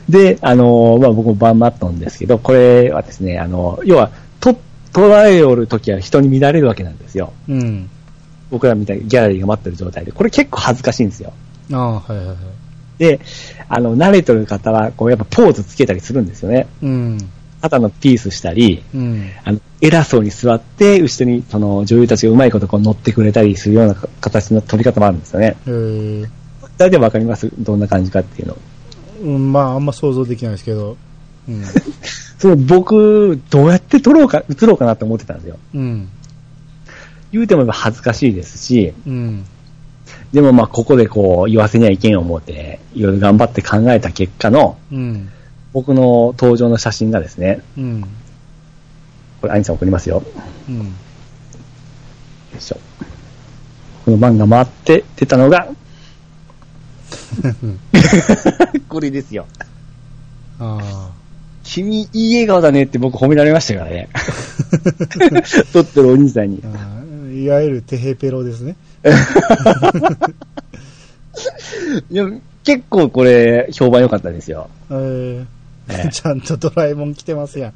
[0.10, 4.58] で、あのーまあ、僕もバンマットンですけど、これはですね、あの要は、と、
[4.94, 7.34] 捉えおるときは人に乱れるわけなんですよ。
[7.48, 7.90] うん。
[8.50, 10.12] 僕らみたいにギャラリーが待ってる状態で。
[10.12, 11.32] これ結構恥ずかしいんですよ。
[11.72, 12.38] ああ、はいはいはい。
[12.98, 13.20] で、
[13.70, 16.68] あの、慣れてる方は、こう、やっぱポーズつけたりするんですよね。
[16.84, 17.18] うん。
[17.62, 19.30] 肩のピースしたり、うん。
[19.46, 25.56] あの、偉そうに座って、後ろに、その、女優たちがうまいことこう乗ってくれたりするような形の撮り方もあるんですよね。
[25.68, 26.28] えー、
[26.78, 27.50] 大体わかります？
[27.60, 28.58] どんな感じかっていうの。
[29.22, 30.98] うん、まあ、あんま想像できないですけど。
[31.48, 31.64] うん。
[32.38, 35.58] その僕、どうやって撮ろうか、映ろうかなって思ってたんですよ。
[35.76, 36.10] うん。
[37.32, 39.46] 言うても恥ずかしいですし、うん。
[40.34, 45.30] でもまあここでこう言わせにはいけん思って、いろいろ頑張って考えた結果の、うん。
[45.74, 48.06] 僕の登場の写真がですね、うん。
[49.42, 50.16] これ、アニさん送りますよ。
[50.16, 50.24] よ
[50.70, 50.94] うん。
[52.58, 52.78] いしょ。
[54.06, 55.68] この漫画回って出たのが、
[58.90, 59.46] これですよ。
[60.60, 61.12] あ
[61.64, 64.10] 君、いい笑顔だねって僕褒められましたからね。
[65.74, 66.62] 撮ってるお兄さんに。
[67.44, 68.76] いわゆるテヘペロですね。
[72.12, 74.70] でも結構これ、評判良かったですよ。
[74.90, 75.46] えー
[75.90, 77.74] ええちゃんとドラえもん来てますやん。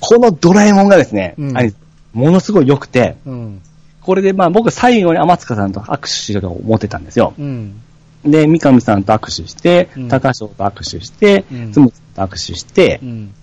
[0.00, 1.72] このドラえもんがですね、うんあれ
[2.12, 3.60] ものすごい良くて、うん。
[4.02, 7.34] これでまあ僕最後に天塚さんと握手しようと思ってたんですよ。
[7.38, 7.80] うん。
[8.24, 13.34] で、三上さんと握手してうん、高翔と握手してうん、つむつと握手してう、ん。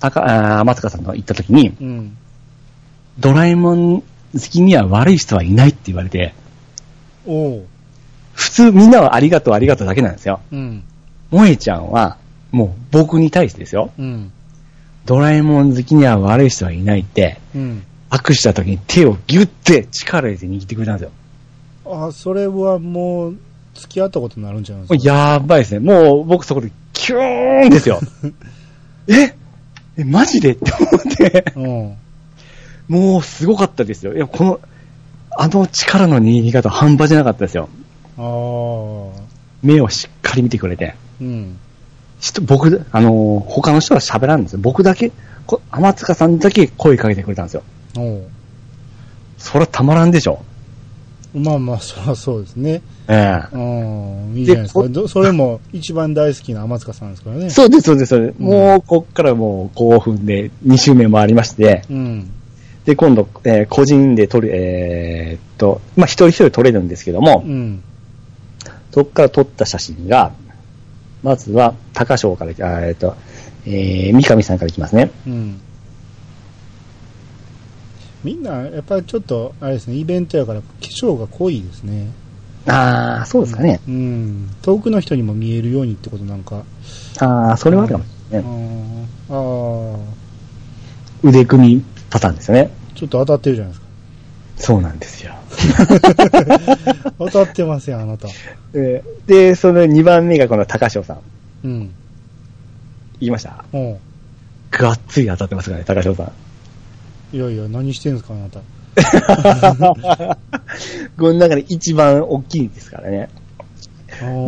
[0.00, 2.16] 高あー天塚さんと行った時に、うん。
[3.18, 6.34] ドラえもん好きには悪い人はいないって言われて、
[7.26, 7.66] おう。
[8.32, 10.40] 普通みんなはありがとうありがとうだけなんですよ。
[10.50, 10.82] うん。
[11.30, 12.16] 萌えちゃんは、
[12.50, 13.92] もう僕に対してですよ。
[13.98, 14.32] うん。
[15.04, 17.82] ドラえもん好きには悪い人はいないって、うん。
[18.10, 21.10] 握手した時に手をギュッて力入れて握ってくれたんです
[21.84, 22.06] よ。
[22.06, 23.36] あ、それはもう、
[23.74, 25.12] 付き合ったことになるんじゃないですか？
[25.14, 25.80] やばいですね。
[25.80, 28.00] もう僕そこでキューンですよ。
[29.08, 29.34] え？
[29.96, 30.52] え、マジで？
[30.52, 31.96] って思って、うん。
[32.88, 34.14] もうすごかったですよ。
[34.14, 34.60] いや、この、
[35.36, 37.68] あの力の握り方半端じゃなかったですよ。
[38.18, 39.22] ああ。
[39.62, 40.94] 目をしっかり見てくれて。
[41.20, 41.58] うん。
[42.20, 44.58] 人、僕、あのー他の人は喋らんんですよ。
[44.62, 45.12] 僕だけ、
[45.46, 47.62] こ天塚さんだけ声かけてくれたんですよ。
[47.96, 48.24] おう。
[49.38, 50.42] それはたまらんでしょ。
[51.34, 52.82] まあまあ、そりゃそうですね。
[53.12, 54.36] ええうん。
[54.36, 54.88] いいじゃないですか。
[54.88, 57.50] どそれも一番大好きな天塚さんですからね。
[57.50, 58.34] そうです、そうです、そうです。
[58.38, 62.30] もう、こっからもう興奮で2周目もありまして、うん。
[62.86, 67.82] で、今度、えー個人で撮る、えーっと、まあ、一人一人撮れるんですけども、うん。
[68.92, 70.32] そこから撮った写真が、
[71.22, 73.14] まずは、高翔から、えーっと、
[73.66, 75.10] えー、三上さんからいきますね。
[75.26, 75.60] うん。
[78.24, 82.06] みんな、やっぱりちょっと、あれですね、イベントやから化粧が濃いですね。
[82.66, 83.80] ああ、そうですかね。
[83.88, 84.50] うん。
[84.62, 86.62] 遠くの人にも見えるようにってことなんか。
[87.20, 89.06] ああ、それはあるかもしれあないね。
[89.30, 89.98] ーあ
[91.22, 92.70] 腕組みパターンですよね。
[92.94, 93.82] ー、ちょっと当たってるじゃないです
[94.66, 95.32] そうなんですよ。
[95.32, 95.42] か。
[97.18, 98.28] 当たってますよ、あなた。
[98.72, 101.18] で、でその2番目がこの高翔さん。
[101.64, 101.90] うん。
[103.18, 103.64] 言いました？
[103.72, 103.98] おう
[104.70, 106.24] がっつり当たってますからね、高翔さ
[107.32, 107.36] ん。
[107.36, 108.60] いやいや、何してんすか、あなた。
[111.18, 113.28] この中で一番大きいですからね。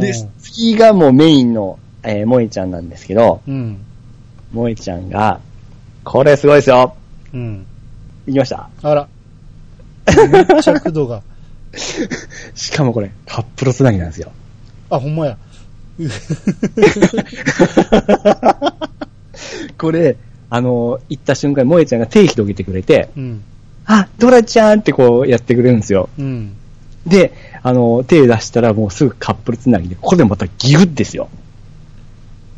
[0.00, 3.78] で、次がもうメインの、えー、萌えちゃんなんですけど、うん。
[4.52, 5.40] 萌えちゃんが、
[6.04, 6.94] これすごいですよ。
[7.33, 7.66] うん。
[8.26, 8.68] いきました。
[8.83, 9.09] あら。
[10.07, 11.22] 密着度が。
[12.54, 14.30] しかもこれ、カップルつなぎなんですよ。
[14.90, 15.38] あ、ほんまや。
[19.78, 20.16] これ、
[20.50, 23.42] あの、行った瞬間に萌えちゃんが手広げてくれて、うん。
[23.87, 26.09] あ、ドラちゃんってこうやってくれるんですよ。
[26.18, 26.57] うん。
[27.07, 31.29] で、あの、手出したらもうすぐカップルつなぎで、ここでまたギュッですよ。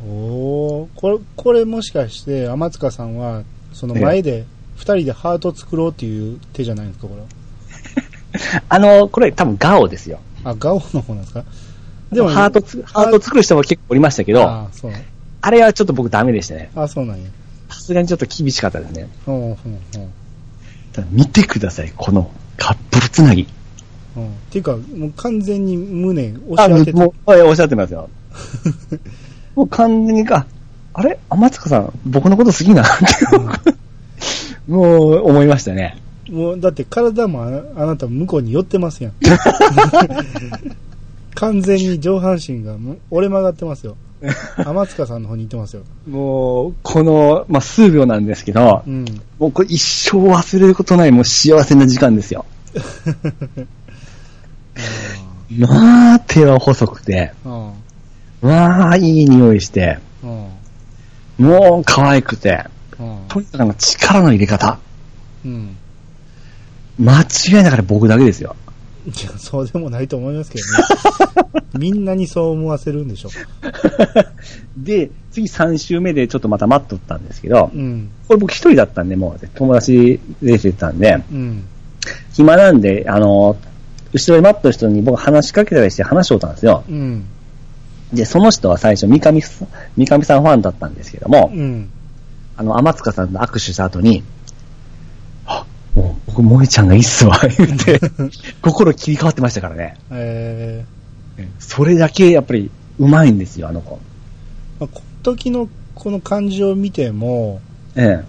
[0.07, 7.27] おーこれ、これもしかして、天塚さんは、その前で、二人でハート作ろうっていう手じゃないんですか、これは？
[8.69, 10.19] あの、これ多分ガオですよ。
[10.43, 11.43] あ、ガオの方なんですか？
[12.11, 14.91] でもハートつ、ハート作る人も結構おりましたけど、ああそう。
[15.51, 16.69] れはちょっと僕ダメでしたね。
[16.75, 17.27] あ、そうなんや。
[17.69, 19.09] さすがにちょっと厳しかったですね。
[19.27, 19.57] うん、うん、うん。
[19.91, 20.05] ただ
[21.11, 23.47] 見てください、このカップルつなぎ。
[24.15, 24.27] うん。
[24.27, 28.09] っていうか、もう完全に胸押しててもう、はいおっしゃってますよ。
[29.55, 30.45] もう完全にか、
[30.93, 31.19] あれ？
[31.29, 32.83] 天塚さん、僕のこと好きな？
[32.83, 32.85] っ
[33.63, 33.75] て、
[34.67, 35.97] もう思いましたね。
[36.29, 39.13] もう、だって体もあなた向こうに寄ってますやん。
[41.35, 42.75] 完全に上半身が
[43.11, 43.95] 折れ曲がってますよ。
[44.57, 45.83] 天塚さんの方に行ってますよ。
[46.09, 49.05] もう、この、まあ、数秒なんですけど、うん。
[49.37, 52.45] もうこれ一生忘れることない、もう幸せな時間ですよ。
[55.57, 57.71] まあ、手は細くて、うん。
[58.41, 60.27] まあ、いい匂いして、う
[61.43, 61.45] ん。
[61.45, 62.65] もう可愛くて、
[62.99, 63.19] うん。
[63.27, 64.79] とにかく力の入れ方、
[65.45, 65.77] うん。
[66.99, 68.55] 間違いなく僕だけですよ。
[69.07, 70.65] いや、そうでもないと思いますけど
[71.53, 71.61] ね。
[71.79, 73.29] みんなにそう思わせるんでしょ。
[74.77, 78.09] で、次3週目でちょっとまた待っとったんですけど、うん。
[78.27, 81.63] これ僕一人だったんで、もう友達で出てたんで、うん。
[82.33, 83.55] 暇なんで、あの、
[84.13, 86.83] 後ろに待ってる人に僕話しかけたりして話しとったんですよ。
[86.89, 87.25] うん。
[88.11, 91.89] で、その人は最初、三上さん、三上さんファンだったんですけども、うん。
[92.57, 94.36] あの、天塚さんと握手した後に、あ、
[95.97, 97.99] もう僕、萌えちゃんがいいっすわ、 言って、
[98.61, 99.95] 心切り替わってましたからね。
[100.11, 100.85] え
[101.59, 103.95] それだけやっぱり、うまいんですよ、あの子。
[103.95, 103.97] ー、
[104.81, 107.61] まあ、この時のこの感じを見ても、
[107.95, 108.23] え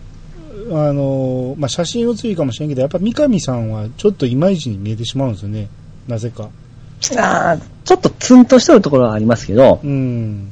[0.71, 5.69] あのーまあ、写真写りかもしれんけど、やっぱ三上さんはちょっといまいちに見えてしまうんですよね。
[6.07, 6.49] なぜか。
[7.13, 7.19] え。
[7.19, 10.49] あーちょっとツンとしてるところはありますけど、うん。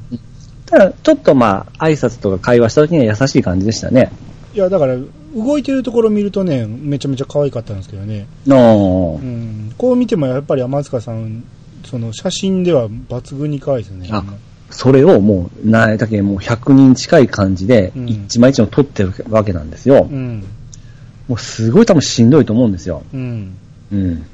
[0.64, 4.10] ただ、ちょっとまあ、挨拶とか会話した時には優しい感じでしたね。
[4.56, 4.96] いや、だから、
[5.34, 8.26] 動いてるところ見るとね、めちゃめちゃ可愛かったんですけどね。
[8.46, 9.74] のうん。
[9.76, 11.44] こう見てもやっぱり天塚さん、
[11.84, 14.08] その写真では抜群に可愛いですよね。
[14.10, 14.24] あ
[14.70, 20.08] それをもう、なれだけもう100人近い感じで、うん一枚一枚撮ってるわけなんですよ。
[20.10, 20.42] うん。
[21.28, 23.02] もうすごい多分しんどいと思うんですよ。
[23.12, 23.56] うん。
[23.92, 24.26] うん。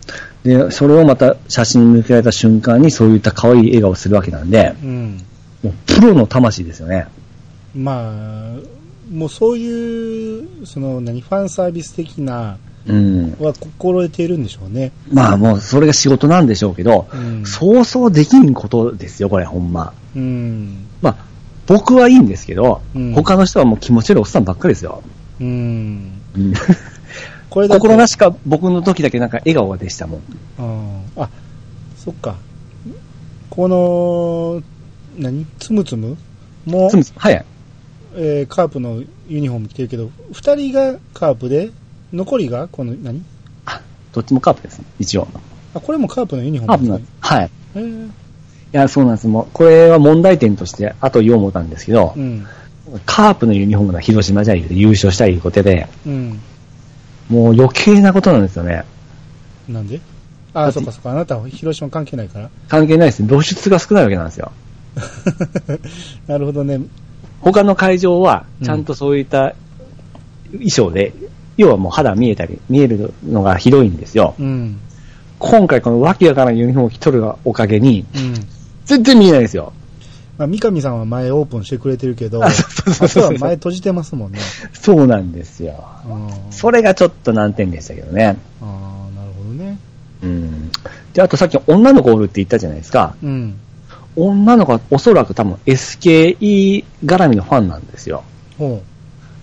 [0.45, 5.21] で、それをまた写真に向けられた瞬間にそういった可愛い笑顔をするわけなんで、うん。
[5.65, 7.09] もうプロの魂ですよね。
[7.75, 8.82] まあ、
[9.13, 13.37] もうそういう、その、何、ファンサービス的な、うん。
[13.39, 14.91] は心得ているんでしょうね。
[15.13, 17.47] まあもうそれが仕事なんでしょうけど、うん。
[17.47, 19.93] そうそうできんことですよ、これほんま。
[20.17, 20.87] うん。
[21.01, 21.17] まあ、
[21.69, 25.01] 僕はいいんですけど、うん他の人はもう気持ち悪いおっさんばっかりですよ。
[25.41, 26.21] うん。
[26.37, 26.55] うん
[27.51, 30.21] これ心なしか僕の時だけなんか笑顔でしたもん。
[31.17, 31.29] ああ、
[31.97, 32.35] そっか。
[33.51, 34.63] この、
[35.19, 35.47] 何？
[35.59, 36.17] つむつむ？
[36.65, 37.45] もつむつむはい。
[38.15, 41.71] えーカープのユニフォーム着てるけど、二人がカープで、
[42.13, 43.23] 残りがこの、何？
[44.13, 45.27] どっちもカープです、一応。
[45.75, 47.51] あ、これもカープのユニフォカームですね。、はい。
[47.77, 48.11] えーい
[48.73, 49.29] や、そうなんです。
[49.29, 52.47] もう、これは問題点として、あと言おう思ったんですけど、うん。
[53.05, 56.41] カープのユニフォームが広島ジャイで優勝したいいうことで、うん。
[57.29, 58.85] もう余計なことなんですよね。
[59.69, 60.01] なんで？
[60.55, 61.11] ああ、そっかそっか。
[61.11, 62.49] あなたは広島関係ないから。
[62.69, 63.27] 関係ないです。
[63.27, 64.53] 露出が少ないわけなんですよ。
[66.27, 66.81] なるほどね。
[67.43, 69.55] 他の会場は、ちゃんとそういった
[70.53, 71.13] 衣装で、
[71.57, 74.35] 要はもう肌見えたり、見えるのがひどいんですよ。
[74.39, 74.79] うん。
[75.39, 78.35] 今回このわけわからユニフォームを着とるおかげに、うん。
[78.85, 79.73] 全然見えないですよ。
[80.39, 84.39] まあ、三上さんは前オープンしてくれてるけど、あは前閉じてますもんね。
[84.73, 85.85] そうなんですよ。
[86.07, 88.37] うんそれがちょっと難点でしたけどね。
[88.61, 89.79] ああ、なるほどね。
[90.23, 90.71] うん。
[91.13, 93.15] で、あとさっき女の子おるって言ったじゃないですか。
[93.23, 93.57] うん。
[94.17, 98.25] 女の子はおそらく多分 SKE 絡みのファンなんですよ。
[98.59, 98.83] ほ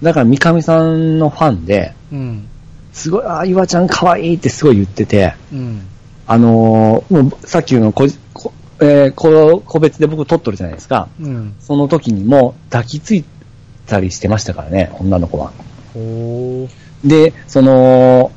[0.01, 2.15] だから三上さんのファンで、う。
[2.15, 2.47] うん。
[2.93, 5.81] すごい、あ、岩ちゃん可愛いってすごい言ってて、うん。
[6.27, 11.09] あのーもうさっきのこじこ、えーこ個別で僕撮っとるじゃないですか。
[11.19, 11.55] うん。
[11.59, 13.25] その時にも抱きつい
[13.87, 15.51] たりしてましたからね、女の子は。
[15.93, 16.67] ほ
[17.03, 18.31] で、その、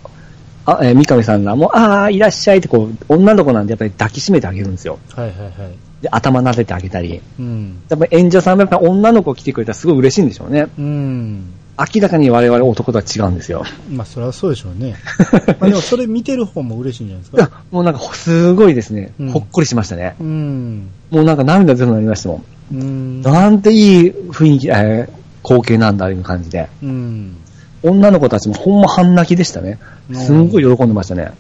[0.65, 4.99] あ、えー三上さんがもう、ああ、いらっしゃいってこう、女の子なんでやっぱり抱きしめてあげるんですよ。
[5.15, 5.53] はいはいはい。
[6.03, 7.21] で、頭撫でてあげたり。
[7.39, 7.79] うん。
[7.89, 10.67] やっぱり演者さんもやっぱり女の子来てくれたらすごい嬉しいんでしょうね。
[10.79, 11.55] うん。
[11.79, 13.65] 明らかに我々男とは違うんですよ。
[13.91, 14.97] まあ、そりゃそうでしょうね。
[15.59, 17.63] まあ、でもそれ見てる方も嬉しいんじゃないですか。
[17.71, 19.31] もうなんか、すごいですねうん。
[19.31, 20.15] ほっこりしましたね。
[20.21, 20.89] うん。
[21.11, 22.75] もうなんか涙出そうになりましたもん。
[22.75, 23.23] うん。
[23.23, 26.69] なんていい雰囲気、えー光景なんだ、いう感じで。
[26.83, 27.37] うん。
[27.83, 29.79] 女の子たちもほんま半泣きでしたね。
[30.13, 31.33] すんごい喜んでましたね。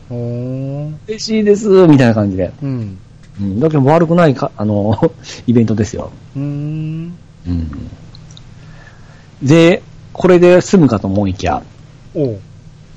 [1.06, 2.52] 嬉しいです、みたいな感じで。
[2.62, 2.98] うん。
[3.40, 5.12] うん、だけど悪くないか、あの、
[5.46, 6.10] イベントですよ。
[6.36, 7.14] うん。
[7.46, 7.70] うん。
[9.42, 11.62] で、これで済むかと思いきや、
[12.14, 12.38] おう。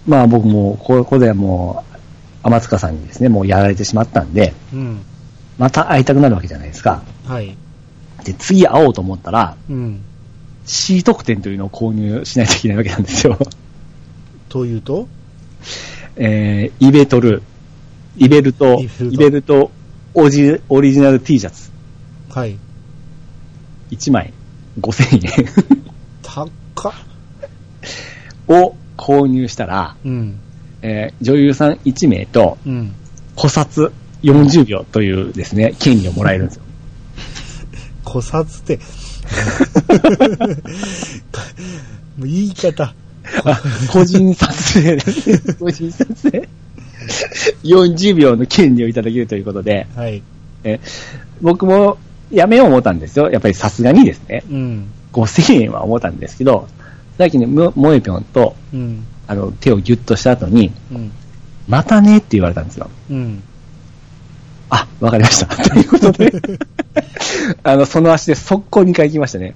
[0.05, 1.97] まあ僕も、ここでもう、
[2.43, 4.99] 天塚さんにですね、もうやられてしまったんで、うん。
[5.57, 7.01] また会いたくなるわけじゃないですか。
[7.25, 7.55] はい。
[8.23, 10.01] で、次会おうと思ったら、うん。
[10.65, 13.37] C 特典というのを購入しないといけないわけなんですよ。
[14.49, 15.07] というと？
[16.17, 17.41] えー、イベトル、
[18.17, 19.71] イベルトイベルト
[20.17, 21.69] オジオリジナル T シャツ、
[22.29, 22.57] はい。
[23.91, 24.31] 1枚
[24.79, 25.45] 5000円
[26.23, 26.49] 高っ。
[28.47, 30.39] を購入したら、うん。
[30.81, 32.93] えー女優さん1名とうん。
[33.37, 33.91] 古札
[34.23, 36.61] 40秒というですね、権利をもらえるんですよ。
[38.07, 38.79] 古札って。
[42.17, 42.93] もう言い方。
[43.43, 45.39] あ個人撮影ですね。
[45.59, 46.47] 個人撮影？
[47.65, 50.21] 40秒の権利をいただけるということで、はい。
[50.63, 50.79] え
[51.41, 51.97] 僕も
[52.31, 53.29] やめよう思ったんですよ。
[53.29, 54.43] やっぱりさすがにですね。
[54.49, 54.91] うん。
[55.13, 56.67] 5000円は思ったんですけど、
[57.17, 59.05] さっきね、ももえぴょんと、うん。
[59.27, 61.11] あの、手をギュッとした後に、うん。
[61.67, 62.89] またねって言われたんですよ。
[63.09, 63.43] うん。
[64.69, 65.55] あ、わかりました。
[65.55, 66.31] ということで、
[67.63, 69.55] あの、その足で速攻2回行きましたね。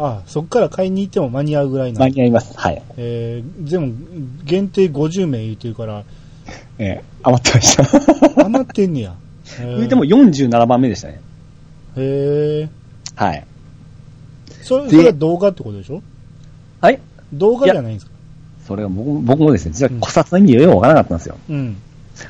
[0.00, 2.52] あそっから買いに行っても間に合うぐらいな間に合います。
[2.56, 2.82] はい。
[2.96, 3.92] えー、でも、
[4.44, 6.04] 限定50名言ってるから、
[6.78, 7.84] えー余ってました。
[8.46, 9.14] 余ってんねや。
[9.60, 11.20] へーでも47番目でしたね。
[11.96, 12.68] へえ。
[13.16, 13.44] はい。
[14.62, 16.02] それ、でそれは動画ってことでしょ？
[16.80, 17.00] はい
[17.32, 18.12] 動画じゃないんですか？
[18.66, 21.36] それが僕僕もですね、実は古札の意味がよくわからなかったんですよ。
[21.48, 21.76] うん。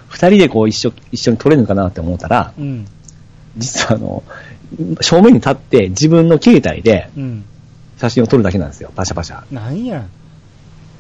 [0.09, 2.87] 二人でこう一緒、一緒に撮れるのかなって思ったら、うん。
[3.57, 4.23] 実はあの、
[5.01, 7.45] 正面に立って自分の携帯でうん。
[7.97, 8.91] 写真を撮るだけなんですよ。
[8.95, 9.43] パシャパシャ。
[9.53, 10.05] なんや。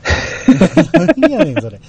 [1.18, 1.80] 何やねん、それ。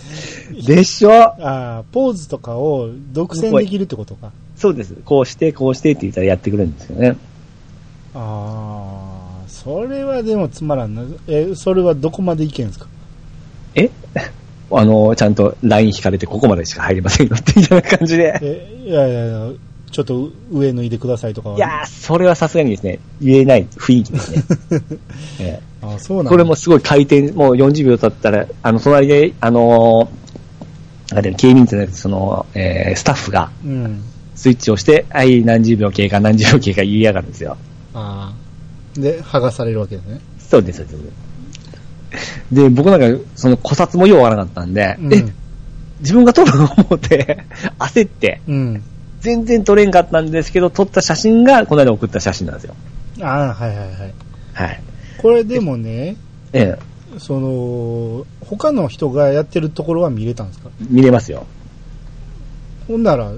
[0.65, 1.11] でしょ？
[1.11, 1.35] あ
[1.79, 4.31] あ、ポーズとかを独占できるってことか。
[4.55, 4.95] そうです。
[5.05, 7.15] こうして、こうしてって言ったらやってくれるんですよね。
[8.15, 11.03] ああ、それはでもつまらんな。
[11.27, 12.87] え、それはどこまでいけんすか？
[13.75, 13.89] え？
[14.71, 18.37] あの、ちゃんと LINE 引かれてここまでしか入りませんよっていう感じで。
[18.41, 19.49] え、いやいやいや、
[19.91, 24.43] ちょっと上脱いでくださいとかはいやー、それはさすがにですね、言えない雰囲気ですね。
[25.39, 34.03] えああ、そうなんこれもすごい回転、もう40秒経ったら、あの、隣で、あのー、なんかね警備員じゃなくて、その、えースタッフがうん。
[34.35, 37.57] スイッチをして、はい、何十秒経過、何十秒経過言いやがるんですよ。
[37.93, 38.33] あ
[38.95, 38.99] あ。
[38.99, 40.19] で、剥がされるわけですね。
[40.37, 42.45] そうです、そうです。
[42.51, 45.25] で、僕なんか、その、古札もようわなかったんで、うんえ、
[46.01, 47.45] 自分が撮るの思って、
[47.79, 48.83] 焦って、うん。
[49.21, 52.75] 全然撮れんかったんですけど、撮った写真が、この間送った写真なんですよ。
[53.21, 54.13] ああ、はいはいはい。
[54.53, 54.81] はい。
[55.17, 56.15] これでもね、
[56.53, 60.69] ええ、その、他の人がやってるところは見れたんですか？
[60.89, 61.45] 見れますよ。
[62.87, 63.31] ほんなら、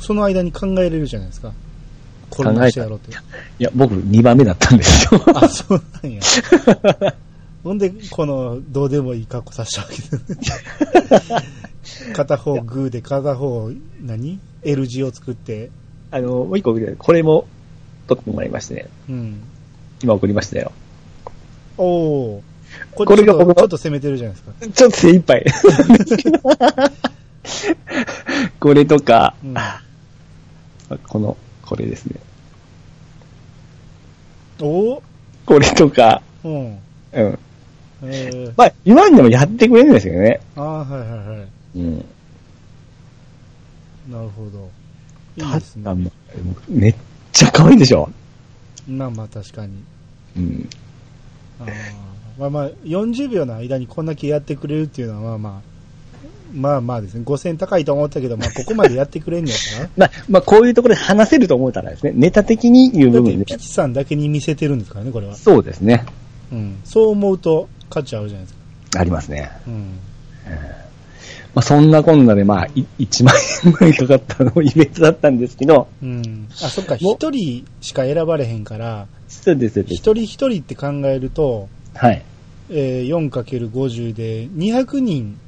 [0.00, 1.52] その間に考えれるじゃないですか。
[2.30, 3.10] これもしてやろうって。
[3.12, 3.14] い
[3.58, 5.20] や、僕、2番目だったんですよ。
[5.34, 6.20] あ、そうなんや。
[7.64, 10.20] ほんで、この、どうでもいい格好させたわけですね。
[12.14, 13.70] 片方グーで、片方、
[14.02, 14.38] 何？
[14.64, 15.70] ?L 字を作って、
[16.10, 17.46] あの、もう一個、これも
[18.06, 18.86] 撮ってもらいましてね。
[19.08, 19.42] うん。
[20.02, 20.72] 今送りましたよ。
[21.78, 22.42] おお。
[22.94, 24.52] ここれが僕のちょっと攻めてるじゃないですか。
[24.72, 25.44] ちょっと精一杯。
[28.60, 29.54] これとか、うん
[31.08, 32.16] この、これですね。
[34.60, 35.02] おお
[35.46, 36.78] これとか、うん。
[37.12, 37.38] うん。
[38.04, 40.40] えー、まあ、言わんでもやってくれるんですけどね。
[40.56, 41.08] ああ、はいはい
[41.38, 41.48] はい。
[41.76, 42.04] うん。
[44.12, 44.70] なるほど。
[45.36, 46.10] いいですね
[46.68, 46.94] めっ
[47.32, 48.10] ちゃ可愛いでしょ？
[48.86, 49.72] まあまあ確かに。
[50.36, 50.68] うん。
[51.60, 51.68] あー
[52.38, 55.62] まあまあ、40秒の間にこんだけやってくれるっていうのはまあまあ、
[56.54, 63.56] まあまあですね、5000高いと思ったけど、まあここまでやってくれんのやか まあ、まあ、こういうところで話せると思ったらですね、ネタ的に言う部分でピ。
[63.56, 65.36] チさんだけに見せてるんですからね、これは。
[65.36, 66.04] そうですね。
[66.50, 66.80] うん。
[66.84, 68.54] そう思うと価値あるじゃないです
[68.90, 69.00] か。
[69.00, 69.50] ありますね。
[69.66, 69.98] うん。
[71.54, 73.34] まあ、そんなこんなで、まあ、い1万
[73.64, 76.48] 円ぐらいかかったのイベントだったんですけど、うん。
[76.50, 79.80] あ、そっか、も一人しか選ばれへんから、そうです。
[79.80, 82.22] 一人一人って考えると、はい。
[82.70, 85.38] えー、4×50 で200人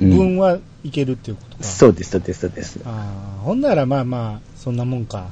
[0.00, 1.64] 分はいけるっていうことか。
[1.64, 2.80] そうです、そうです、そうです。
[2.84, 5.28] ああ、ほんならまあまあ、そんなもんか。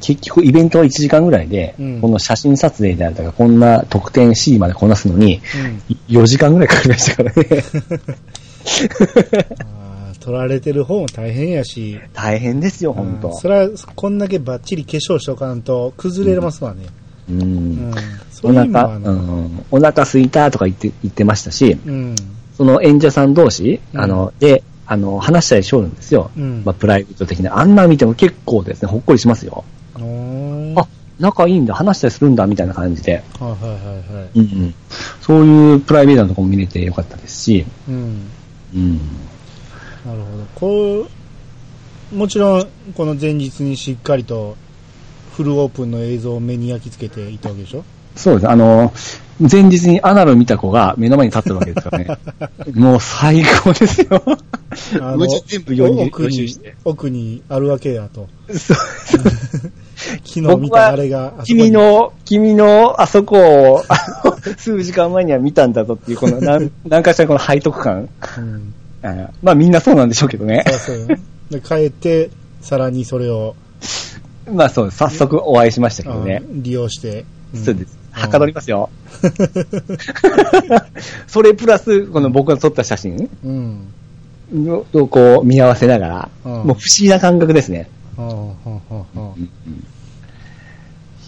[0.00, 5.40] 結局イベントは1時間ぐらいで、うんこの写真撮影であるとか、こんな特典 C までこなすのに、
[6.08, 7.46] 4時間ぐらいかかりましたからね。
[9.64, 16.86] あー撮られてる方も大変やし、大変ですよ、本当うんそれはこんだけバッチリ化粧しとかんと崩れますわね。
[17.30, 17.94] うんうん。
[18.30, 18.98] そおういう意味も腹、う。
[19.00, 22.16] ん、お腹空いたとか言って、言ってましたし、うん。
[22.56, 26.30] その演者さん同士、うんあの、で、あの、話したりしょるんですよ。
[26.36, 27.58] うんまあ、プライベート的な。
[27.58, 29.64] あんなの見ても結構ですね、ほっこりしますよ。
[29.94, 30.86] あ、
[31.18, 33.22] 仲いいんだ、話したりするんだ、みたいな感じで。
[33.38, 33.80] はいはいはい
[34.16, 34.38] はい。
[34.38, 34.74] うんうん。
[35.20, 38.30] そういうプライベートなとこも見れてよかったですし、うん。
[38.74, 38.98] うん。
[40.04, 40.44] なるほど。
[40.54, 41.08] こ
[42.12, 42.66] う、もちろん、
[42.96, 44.56] この前日にしっかりと、
[45.36, 47.84] フルオープンの映像を目に焼き付けていたわけでしょ？
[48.16, 48.48] そうです。
[48.48, 48.92] あの、
[49.40, 52.18] 前日にアナルを見た子が目の前に立ってるわけですからね。
[52.74, 54.22] もう最高ですよ。
[55.00, 58.28] あうち全部予習奥に奥にあるわけやと。
[58.52, 58.76] そう
[60.24, 63.82] 昨日見たあれが、君、の、君のあそこを、
[64.56, 68.08] 数時間前には見たんだぞっていう、この何、 何かしらこの背徳感。
[68.38, 68.74] うん。
[69.42, 70.64] まあみんなそうなんでしょうけどね。
[70.66, 71.18] そうそう。
[71.50, 72.30] で、帰って、
[72.60, 73.54] さらにそれを、
[74.52, 74.90] まあそう。
[74.90, 76.42] 早速お会いしましたけどね。
[76.48, 77.24] うん利用して。
[77.54, 77.98] んそうです。
[78.12, 78.90] はかどりますよ。
[81.26, 83.88] それプラス、この僕が撮った写真うん。
[84.94, 87.88] をこう見合わせながら、うんもう不思議な感覚ですね。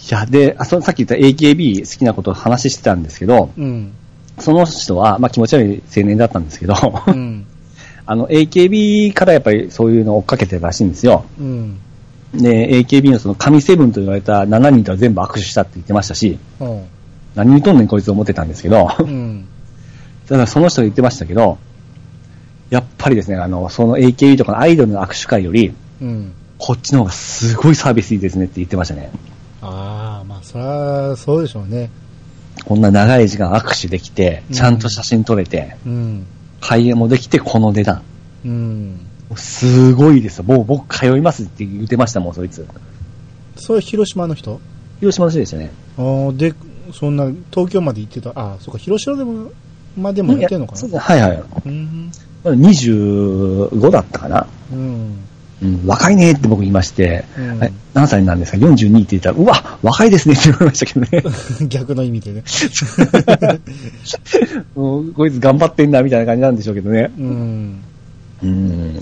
[0.09, 3.93] いや、で、あそのさっき言った AKB 好きなことを話してたんですけど、うん。
[4.39, 6.75] その人は、まあ気持ち悪い青年だったんですけど、
[7.07, 7.45] うん。
[8.05, 11.23] あの AKB からやっぱりそういうのを追っかけてるらしいんですよ。
[11.39, 11.79] うん。
[12.33, 16.81] で、AKB のその神セブンと言われた7人とは全部握手したって言ってましたし、うん。
[17.35, 19.45] 何言うとんねんこいつ思ってたんですけど、うん。
[20.27, 21.57] ただその人が言ってましたけど、
[22.69, 26.33] やっぱりですね、あの、その AKB とかのアイドルの握手会より、うん。
[26.63, 29.09] こっちの方がすごいサービスいいですねって言ってましたね。
[29.63, 31.89] ああ、まあ、そりゃ、そうでしょうね。
[32.65, 36.27] こんな長い時間握手できて、ちゃんと写真撮れて、うん。
[36.59, 38.03] 開演もできて、この値段。
[38.45, 39.07] うん。
[39.35, 40.43] すごいですよ。
[40.43, 42.67] もう僕通いますって言ってましたもん、そいつ。
[43.55, 44.61] それ広島の人？
[44.99, 45.71] 広島の人でしたね。
[45.97, 46.53] ああ、で、
[46.93, 48.29] そんな、東京まで行ってた。
[48.35, 49.51] ああ、そうか、広島でも、
[49.97, 51.43] までもやってんのかなそうですはいはい。
[51.65, 52.11] うん。
[52.43, 54.45] 25だったかな。
[54.71, 55.15] うん。
[55.61, 61.67] うん、若いねって僕言いまして、うんえ何歳なんですか ?42 って言ったら、うわ、若いですねって言われましたけどね。
[61.67, 62.43] 逆の意味でね。
[64.75, 67.11] もうこいつ頑張ってんだみたいな感じなんでしょうけどね。
[67.17, 67.81] うん。
[68.43, 68.99] うん。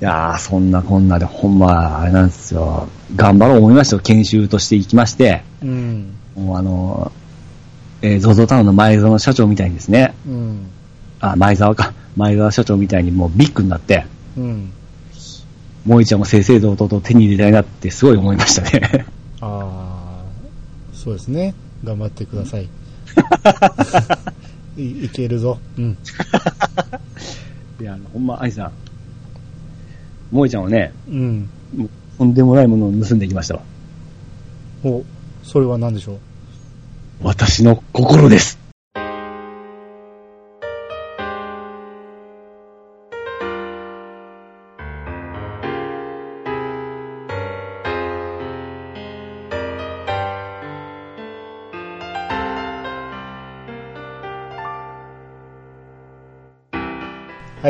[0.00, 2.88] いやー、そんなこんなで、ほんま、あれなんですよ。
[3.14, 4.02] 頑張ろう思いましたよ。
[4.02, 6.14] 研修として行きまして、うん。
[6.36, 7.12] もうあの、
[8.00, 10.66] えー、ゾゾタウンの前澤社長みたいにですね、うん。
[11.20, 11.92] あ、前澤か。
[12.16, 14.72] 前澤社長みたいにもうビッグになって、うん。
[15.84, 19.04] 萌えちゃんも正々堂々と手に入れたいなってすごい思いましたね。
[19.40, 20.24] ああ、
[20.94, 21.54] そうですね。
[21.84, 22.68] 頑張ってください。
[24.78, 25.58] いいけるぞ。
[25.76, 25.96] うん。
[27.80, 28.72] いや、ほんま、愛さん。
[30.30, 31.48] 萌えちゃんはね、うん。
[31.76, 33.62] もうとんでもないものを盗んできましたわ。
[34.84, 35.02] お、
[35.42, 36.18] それは何でしょう？
[37.24, 38.58] 私の心です。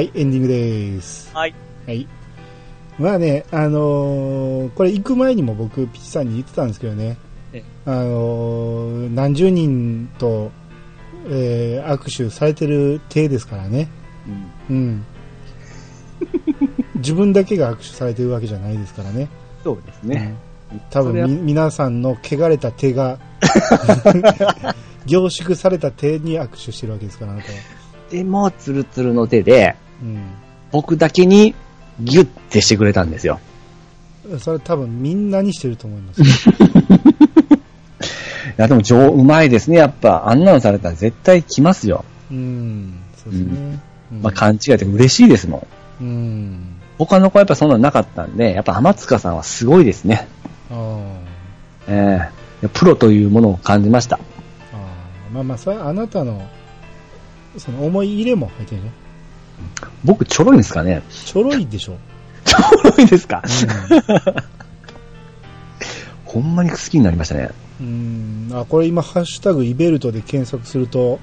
[0.02, 1.30] はい、エンディングです。
[1.32, 1.54] はい。
[1.86, 2.08] はい。
[2.98, 7.16] まあね、あのーこれ行く前にも僕、ピチさんに言ってたんですけどね
[7.52, 10.50] え、あのー何十人と、
[11.28, 13.88] えー握手されてる体ですからね。
[14.68, 15.04] うん、うん。
[16.96, 19.28] 自分だけが握手されてるわけじゃないですからね。
[19.62, 20.34] そうですね。
[20.90, 23.20] 多それは分み皆さんの汚れた手が
[25.06, 27.58] 凝縮された手に握手してるわけですからあなたは、
[28.10, 30.30] でも、ツルツルの手で、うん、
[30.70, 31.54] 僕だけに
[32.00, 33.40] ギュッてしてくれたんですよ。
[34.38, 36.24] それ多分みんなにしてると思います、 い
[38.56, 39.78] や、でも上、うまいですね。
[39.78, 42.04] やっぱ、あんなのされたら絶対来ますよ。
[42.30, 43.80] うん、そうですね、
[44.12, 45.66] うんまあ、勘違いで嬉しいですも
[46.00, 46.04] ん。
[46.04, 50.28] うん他の子はやっぱそんなのなかったんで、やっぱ天塚さんはすごいですね。
[50.70, 51.12] あー
[51.88, 52.30] え
[52.62, 54.20] えプロというものを感じました。
[54.72, 56.48] あーまあまあそれはあなたの
[57.58, 58.92] その思い入れも入ってるね
[60.04, 61.96] 僕ちょろいんですかねちょろいでしょ、
[62.44, 63.42] ちょろいですか？
[63.44, 64.42] う
[66.24, 67.50] ほんまに好きになりましたね。
[67.82, 71.18] ん、うんあこれ今「ハッシュタグイベルト」で検索すると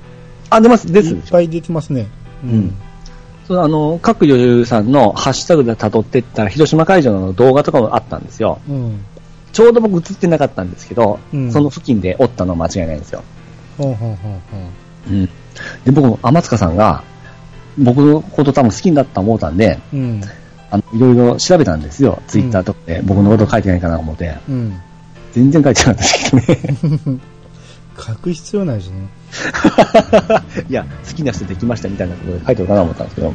[0.50, 1.22] あ、出ます、ですいっ。
[1.30, 2.08] ぱい出てますね
[2.44, 2.76] ううん
[3.48, 8.60] そうあの、各女優さんのハッシュタグで辿っていったら、広島会場の動画とかもあったんですよ。
[8.70, 9.00] うん。
[9.52, 13.24] ちょうど僕映ってなかったんですけど、うんその付近でおったのは間違いないんですよ。
[13.78, 14.60] ほうほうほうほ
[15.10, 15.26] うん。
[15.26, 15.32] で、
[15.92, 17.04] 僕、天塚さんが、
[17.80, 19.98] 僕のこと多分好きになった思ったんで、う。
[19.98, 20.22] うん。
[20.72, 22.22] あの、いろいろ調べたんですよ。
[22.28, 24.38] ツイッターとかで、僕のこと書いてないかなと思って。
[24.48, 24.80] うん。
[25.32, 27.20] 全然書いてなかったですけどね。
[28.00, 29.08] 書く必要ないしね。
[30.70, 33.28] いや、好きな人できましたみたいなことで書いてるかなと思ったんですけど。
[33.28, 33.34] うん。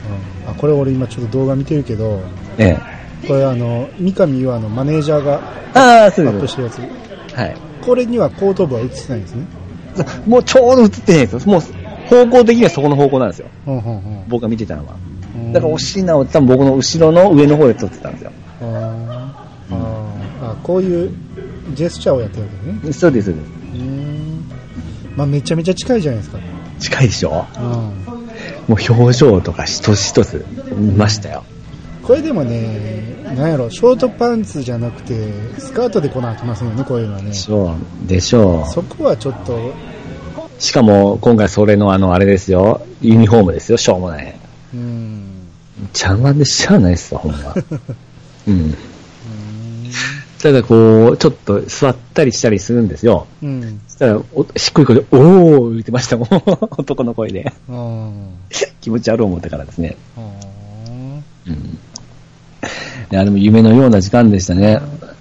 [0.49, 2.20] あ、これ俺今ちょっと動画見てるけど、
[2.59, 3.28] ええ。
[3.28, 5.40] これあの、三上優愛のマネージャーが
[5.74, 6.09] ア。
[6.09, 6.78] ップしてるやつ。
[7.34, 7.57] はい。
[7.84, 9.47] これには後頭部は映ってないんですね。
[10.26, 11.53] もうちょうど映ってないんですよ。
[11.53, 11.62] もう、
[12.09, 13.47] 方向的にはそこの方向なんですよ。
[13.65, 14.95] ほうほうほ僕が見てたのは。
[15.51, 15.53] う。
[15.53, 18.33] だから、おしなを多分僕の後ろの上の方で撮ってたんですよ。
[18.61, 19.75] あー
[20.43, 21.11] あこういう
[21.75, 22.49] ジェスチャーをやってるわ
[22.83, 22.93] けね。
[22.93, 23.47] そうです、そうです。
[25.17, 26.39] まあめちゃめちゃ近いじゃないですか。
[26.81, 27.47] 近いでしょ？
[27.59, 27.65] うん。
[28.69, 30.45] もう表情とか一つ一つ
[30.77, 31.45] 見ましたよ。
[32.03, 35.15] これでもね、なんやろ、ショートパンツじゃなくて、
[35.59, 37.35] スカートでこなきますよね、こういうのはねで。
[37.35, 37.75] しょ
[38.05, 38.09] う。
[38.09, 39.73] でしょそこはちょっと、う。
[40.59, 42.87] しかも、今回それのあの、あれですよ。
[43.01, 44.35] ユニフォームですよ、しょうもない。
[44.73, 45.25] うん。
[45.89, 47.55] 邪魔でしゃあないっすわ、ほんま。
[48.47, 48.55] うん。
[48.55, 48.77] うん
[50.45, 53.27] ただこう、ちょっと座ったりしたりするんですよ。
[53.43, 53.81] うん。
[53.89, 56.29] そしたら、お低い声で、おー言ってましたもん。
[56.77, 57.51] 男の声で。
[57.71, 58.11] あ
[58.83, 59.97] 気持ち悪い思ってからですね。
[60.19, 60.21] あ。
[61.47, 61.55] うん。
[61.55, 61.59] い
[63.11, 64.75] や、でも夢のような時間でしたね。
[64.77, 65.15] ああ。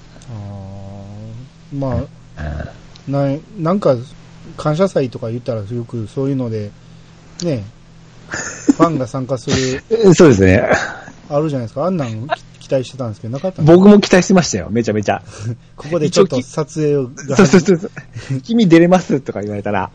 [1.74, 2.02] ま
[2.36, 2.66] あ、
[3.08, 3.96] ななんか、
[4.58, 6.72] 感謝祭とか言ったらよくそういうので、
[7.44, 7.64] ね、
[8.30, 10.64] ファンが参加する、うんそうですね。
[11.30, 11.86] あるじゃないですか。
[11.86, 12.28] あんなん
[12.60, 15.22] 期待してたんですけど、なかった僕も期待してましたよ、めちゃめちゃ。
[15.76, 16.96] ここでちょっと撮影
[17.28, 17.92] がそうそうそう。
[18.42, 19.92] 君出れますとか言われたら、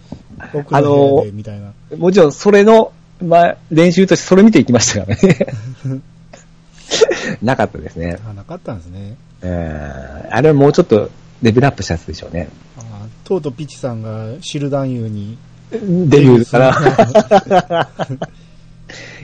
[0.53, 1.73] 奥の部屋でみたいな。
[1.97, 2.93] もちろんそれの、
[3.23, 5.47] まあ、練習としてそれ見ていきましたからね。
[7.43, 8.19] なかったですね。
[8.29, 9.17] あ、なかったんですね。
[9.43, 11.11] えーあれはもうちょっと
[11.43, 12.49] レベルアップしたやつでしょうね。
[12.79, 12.98] あ
[13.29, 15.37] とうとうピチさんがシルダンユーに、
[15.71, 15.79] デ
[16.21, 16.71] ビューから。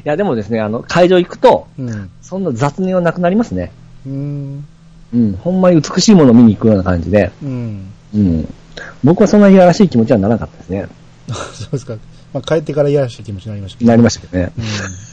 [0.04, 2.10] いや、でもですね、あの、会場行くと、うん。
[2.20, 3.72] そんな雑念はなくなりますね。
[4.06, 4.66] うーん。
[5.14, 7.86] うん、ほんまに美しいものを見に行くような感じで、うん。
[8.14, 8.54] うん。
[9.02, 10.86] 僕はそんないやらしい気持ちはならなかったですね。
[11.54, 11.94] そうですか。
[12.34, 13.90] まあ、帰ってからいやらしい気持ちになりましたけど。
[13.90, 14.52] なりましたけどね。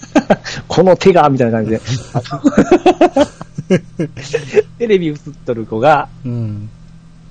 [0.68, 1.82] この手が、みたいな感じで。
[4.80, 5.16] テレビ映っ
[5.46, 6.32] とる子が、うん。
[6.32, 6.70] うん。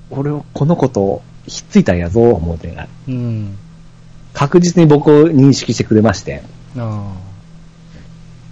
[0.09, 2.87] 俺を、この子とひっついたんやぞ、思うてが。
[3.07, 3.57] うん。
[4.33, 6.43] 確実に僕を認識してくれまして。
[6.77, 7.13] あ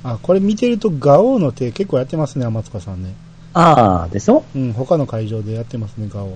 [0.04, 0.12] あ。
[0.14, 3.14] あ、これ見てると、ガオーの手結構やってますね、天塚さんね。
[3.54, 4.44] ああ、でしょ？
[4.56, 6.34] うん、他の会場でやってますね、ガオー。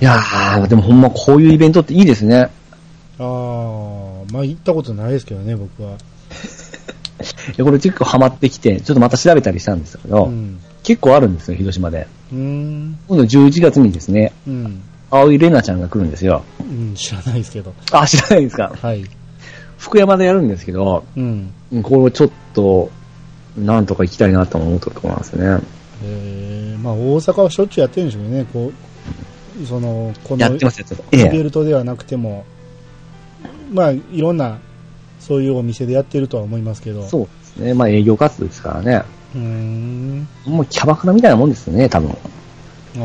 [0.00, 2.50] いやー、でもほんまこういうイベントっていいですね。
[3.18, 5.96] ああ、まあ行ったことないですけどね、僕は。
[7.64, 10.60] これ結構ハマってきて、ちょっとまた調べたりしたんですけど、うん。
[10.82, 12.06] 結構あるんですよ、広島で。
[12.32, 12.98] うーん。
[13.08, 14.82] 今度11月にですね、うん。
[15.10, 16.42] 青井玲奈ちゃんが来るんですよ。
[16.60, 17.72] うん、知らないですけど。
[17.92, 18.72] あ、知らないですか？
[18.80, 19.04] はい。
[19.78, 21.52] 福山でやるんですけど、うん。
[21.72, 22.90] うんこれちょっと、
[23.56, 25.64] なんとか行きたいなと思ったところなんですよね。
[26.04, 28.72] えー、まあ大阪はしょっちゅうやってるんでしょうね、こ
[29.62, 31.08] う、その、このやってます、やってます。
[31.12, 32.44] えイえベルトではなくても、
[33.72, 34.58] まあいろんな、
[35.20, 37.02] そういうお店でやってるとは思いますけど。
[37.06, 37.74] そうですね。
[37.74, 39.02] まあ営業活動ですからね。
[39.34, 39.38] う。
[39.38, 40.28] ん。
[40.46, 42.14] もうキャバクラみたいなもんですよね、多分。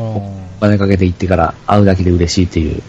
[0.58, 2.82] お金かけて行ってから会うだけで嬉しいっていう。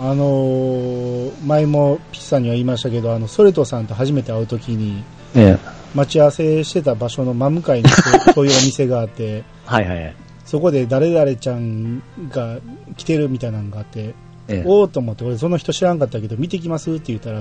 [0.00, 5.76] ああのー前もピッチさんには言いましたけど、あの、ソレトさんと初めて会うときに、ええ。
[5.94, 10.14] 待ち合わせしてた場所の真向かいにそうそういうお店があって、 はいはいはい。
[10.44, 12.58] そこで誰々ちゃんが
[12.96, 14.14] 来てるみたいなのがあって、
[14.48, 14.64] ええ。
[14.66, 17.40] おおと思って、俺その人知らんかったけど、見てきますって言ったら、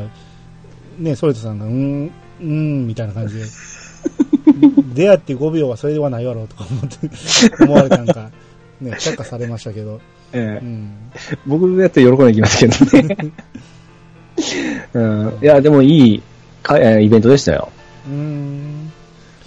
[0.97, 3.43] ね、ソレトさんが、うーん、うーん、みたいな感じで、
[4.93, 8.29] 出会って5秒はそれではないわろうとか思って、思われたんか、
[8.81, 9.99] ね、却下されましたけど、
[10.33, 10.91] ええうん。
[11.45, 13.33] 僕やって喜んでいきますけどね。
[14.93, 16.23] うん、いや、でもいい
[16.61, 17.69] か、えーイベントでしたよ。
[18.07, 18.91] うーん。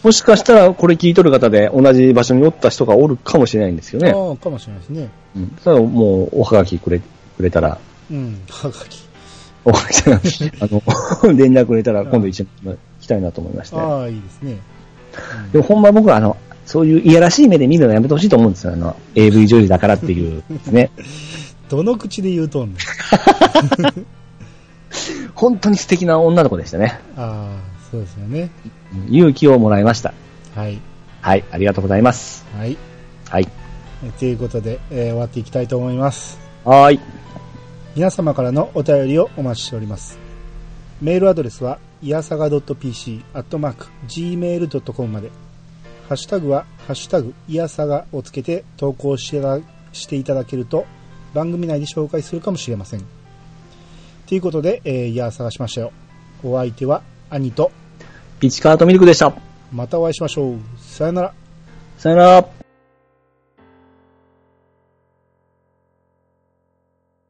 [0.03, 4.11] もしかしたらこれ聞いとる方で同じ場所におった人がおるかもしれないんですよね。
[4.11, 5.09] ああ、かもしれないですね。
[5.37, 5.57] うん。
[5.63, 7.79] それはもうおはがきくれ、くれたら、
[8.11, 8.41] うん。
[8.49, 9.03] はがき。
[9.65, 13.77] おはがきじゃないあの、 連絡くれたら今度一緒に来たいなと思いまして。
[13.77, 14.59] ああ、いいですね。
[15.53, 18.73] でもほんま僕はあの、そういういやらしい目で見るのやめてほしいと思うんですよ。
[18.73, 20.91] あの、AV 女優だからっていうですね。
[21.69, 22.77] どの口で言うとんねん。
[25.35, 27.01] 本当に素敵な女の子でしたね。
[27.16, 27.57] ああ、
[27.91, 28.51] そうですよね。
[28.93, 30.14] うん勇気をもらいました。
[30.55, 30.79] はい。
[31.21, 32.45] はい、ありがとうございます。
[32.57, 32.77] はい。
[33.29, 33.49] はい。
[34.05, 36.39] えということで、えー終わっていきたいと思います。
[36.64, 37.01] はーい。
[37.97, 40.19] 皆様からのお便りをお待ちしております。
[41.01, 45.31] メールアドレスは、いやさが .pc、アットマーク、gmail.com まで。
[46.09, 49.59] ハッシュタグは、ハッシュタグ、いやさがをつけて投稿してた
[49.93, 50.87] していただけると、
[51.35, 53.03] 番組内で紹介するかもしれません。
[54.27, 55.93] ということで、えー、いや探しましたよ。
[56.45, 57.73] お相手は、兄と、
[58.39, 59.35] ピチカートミルクでした。
[59.73, 60.59] またお会いしましょう。
[60.79, 61.35] さよなら。
[61.99, 62.58] さよなら。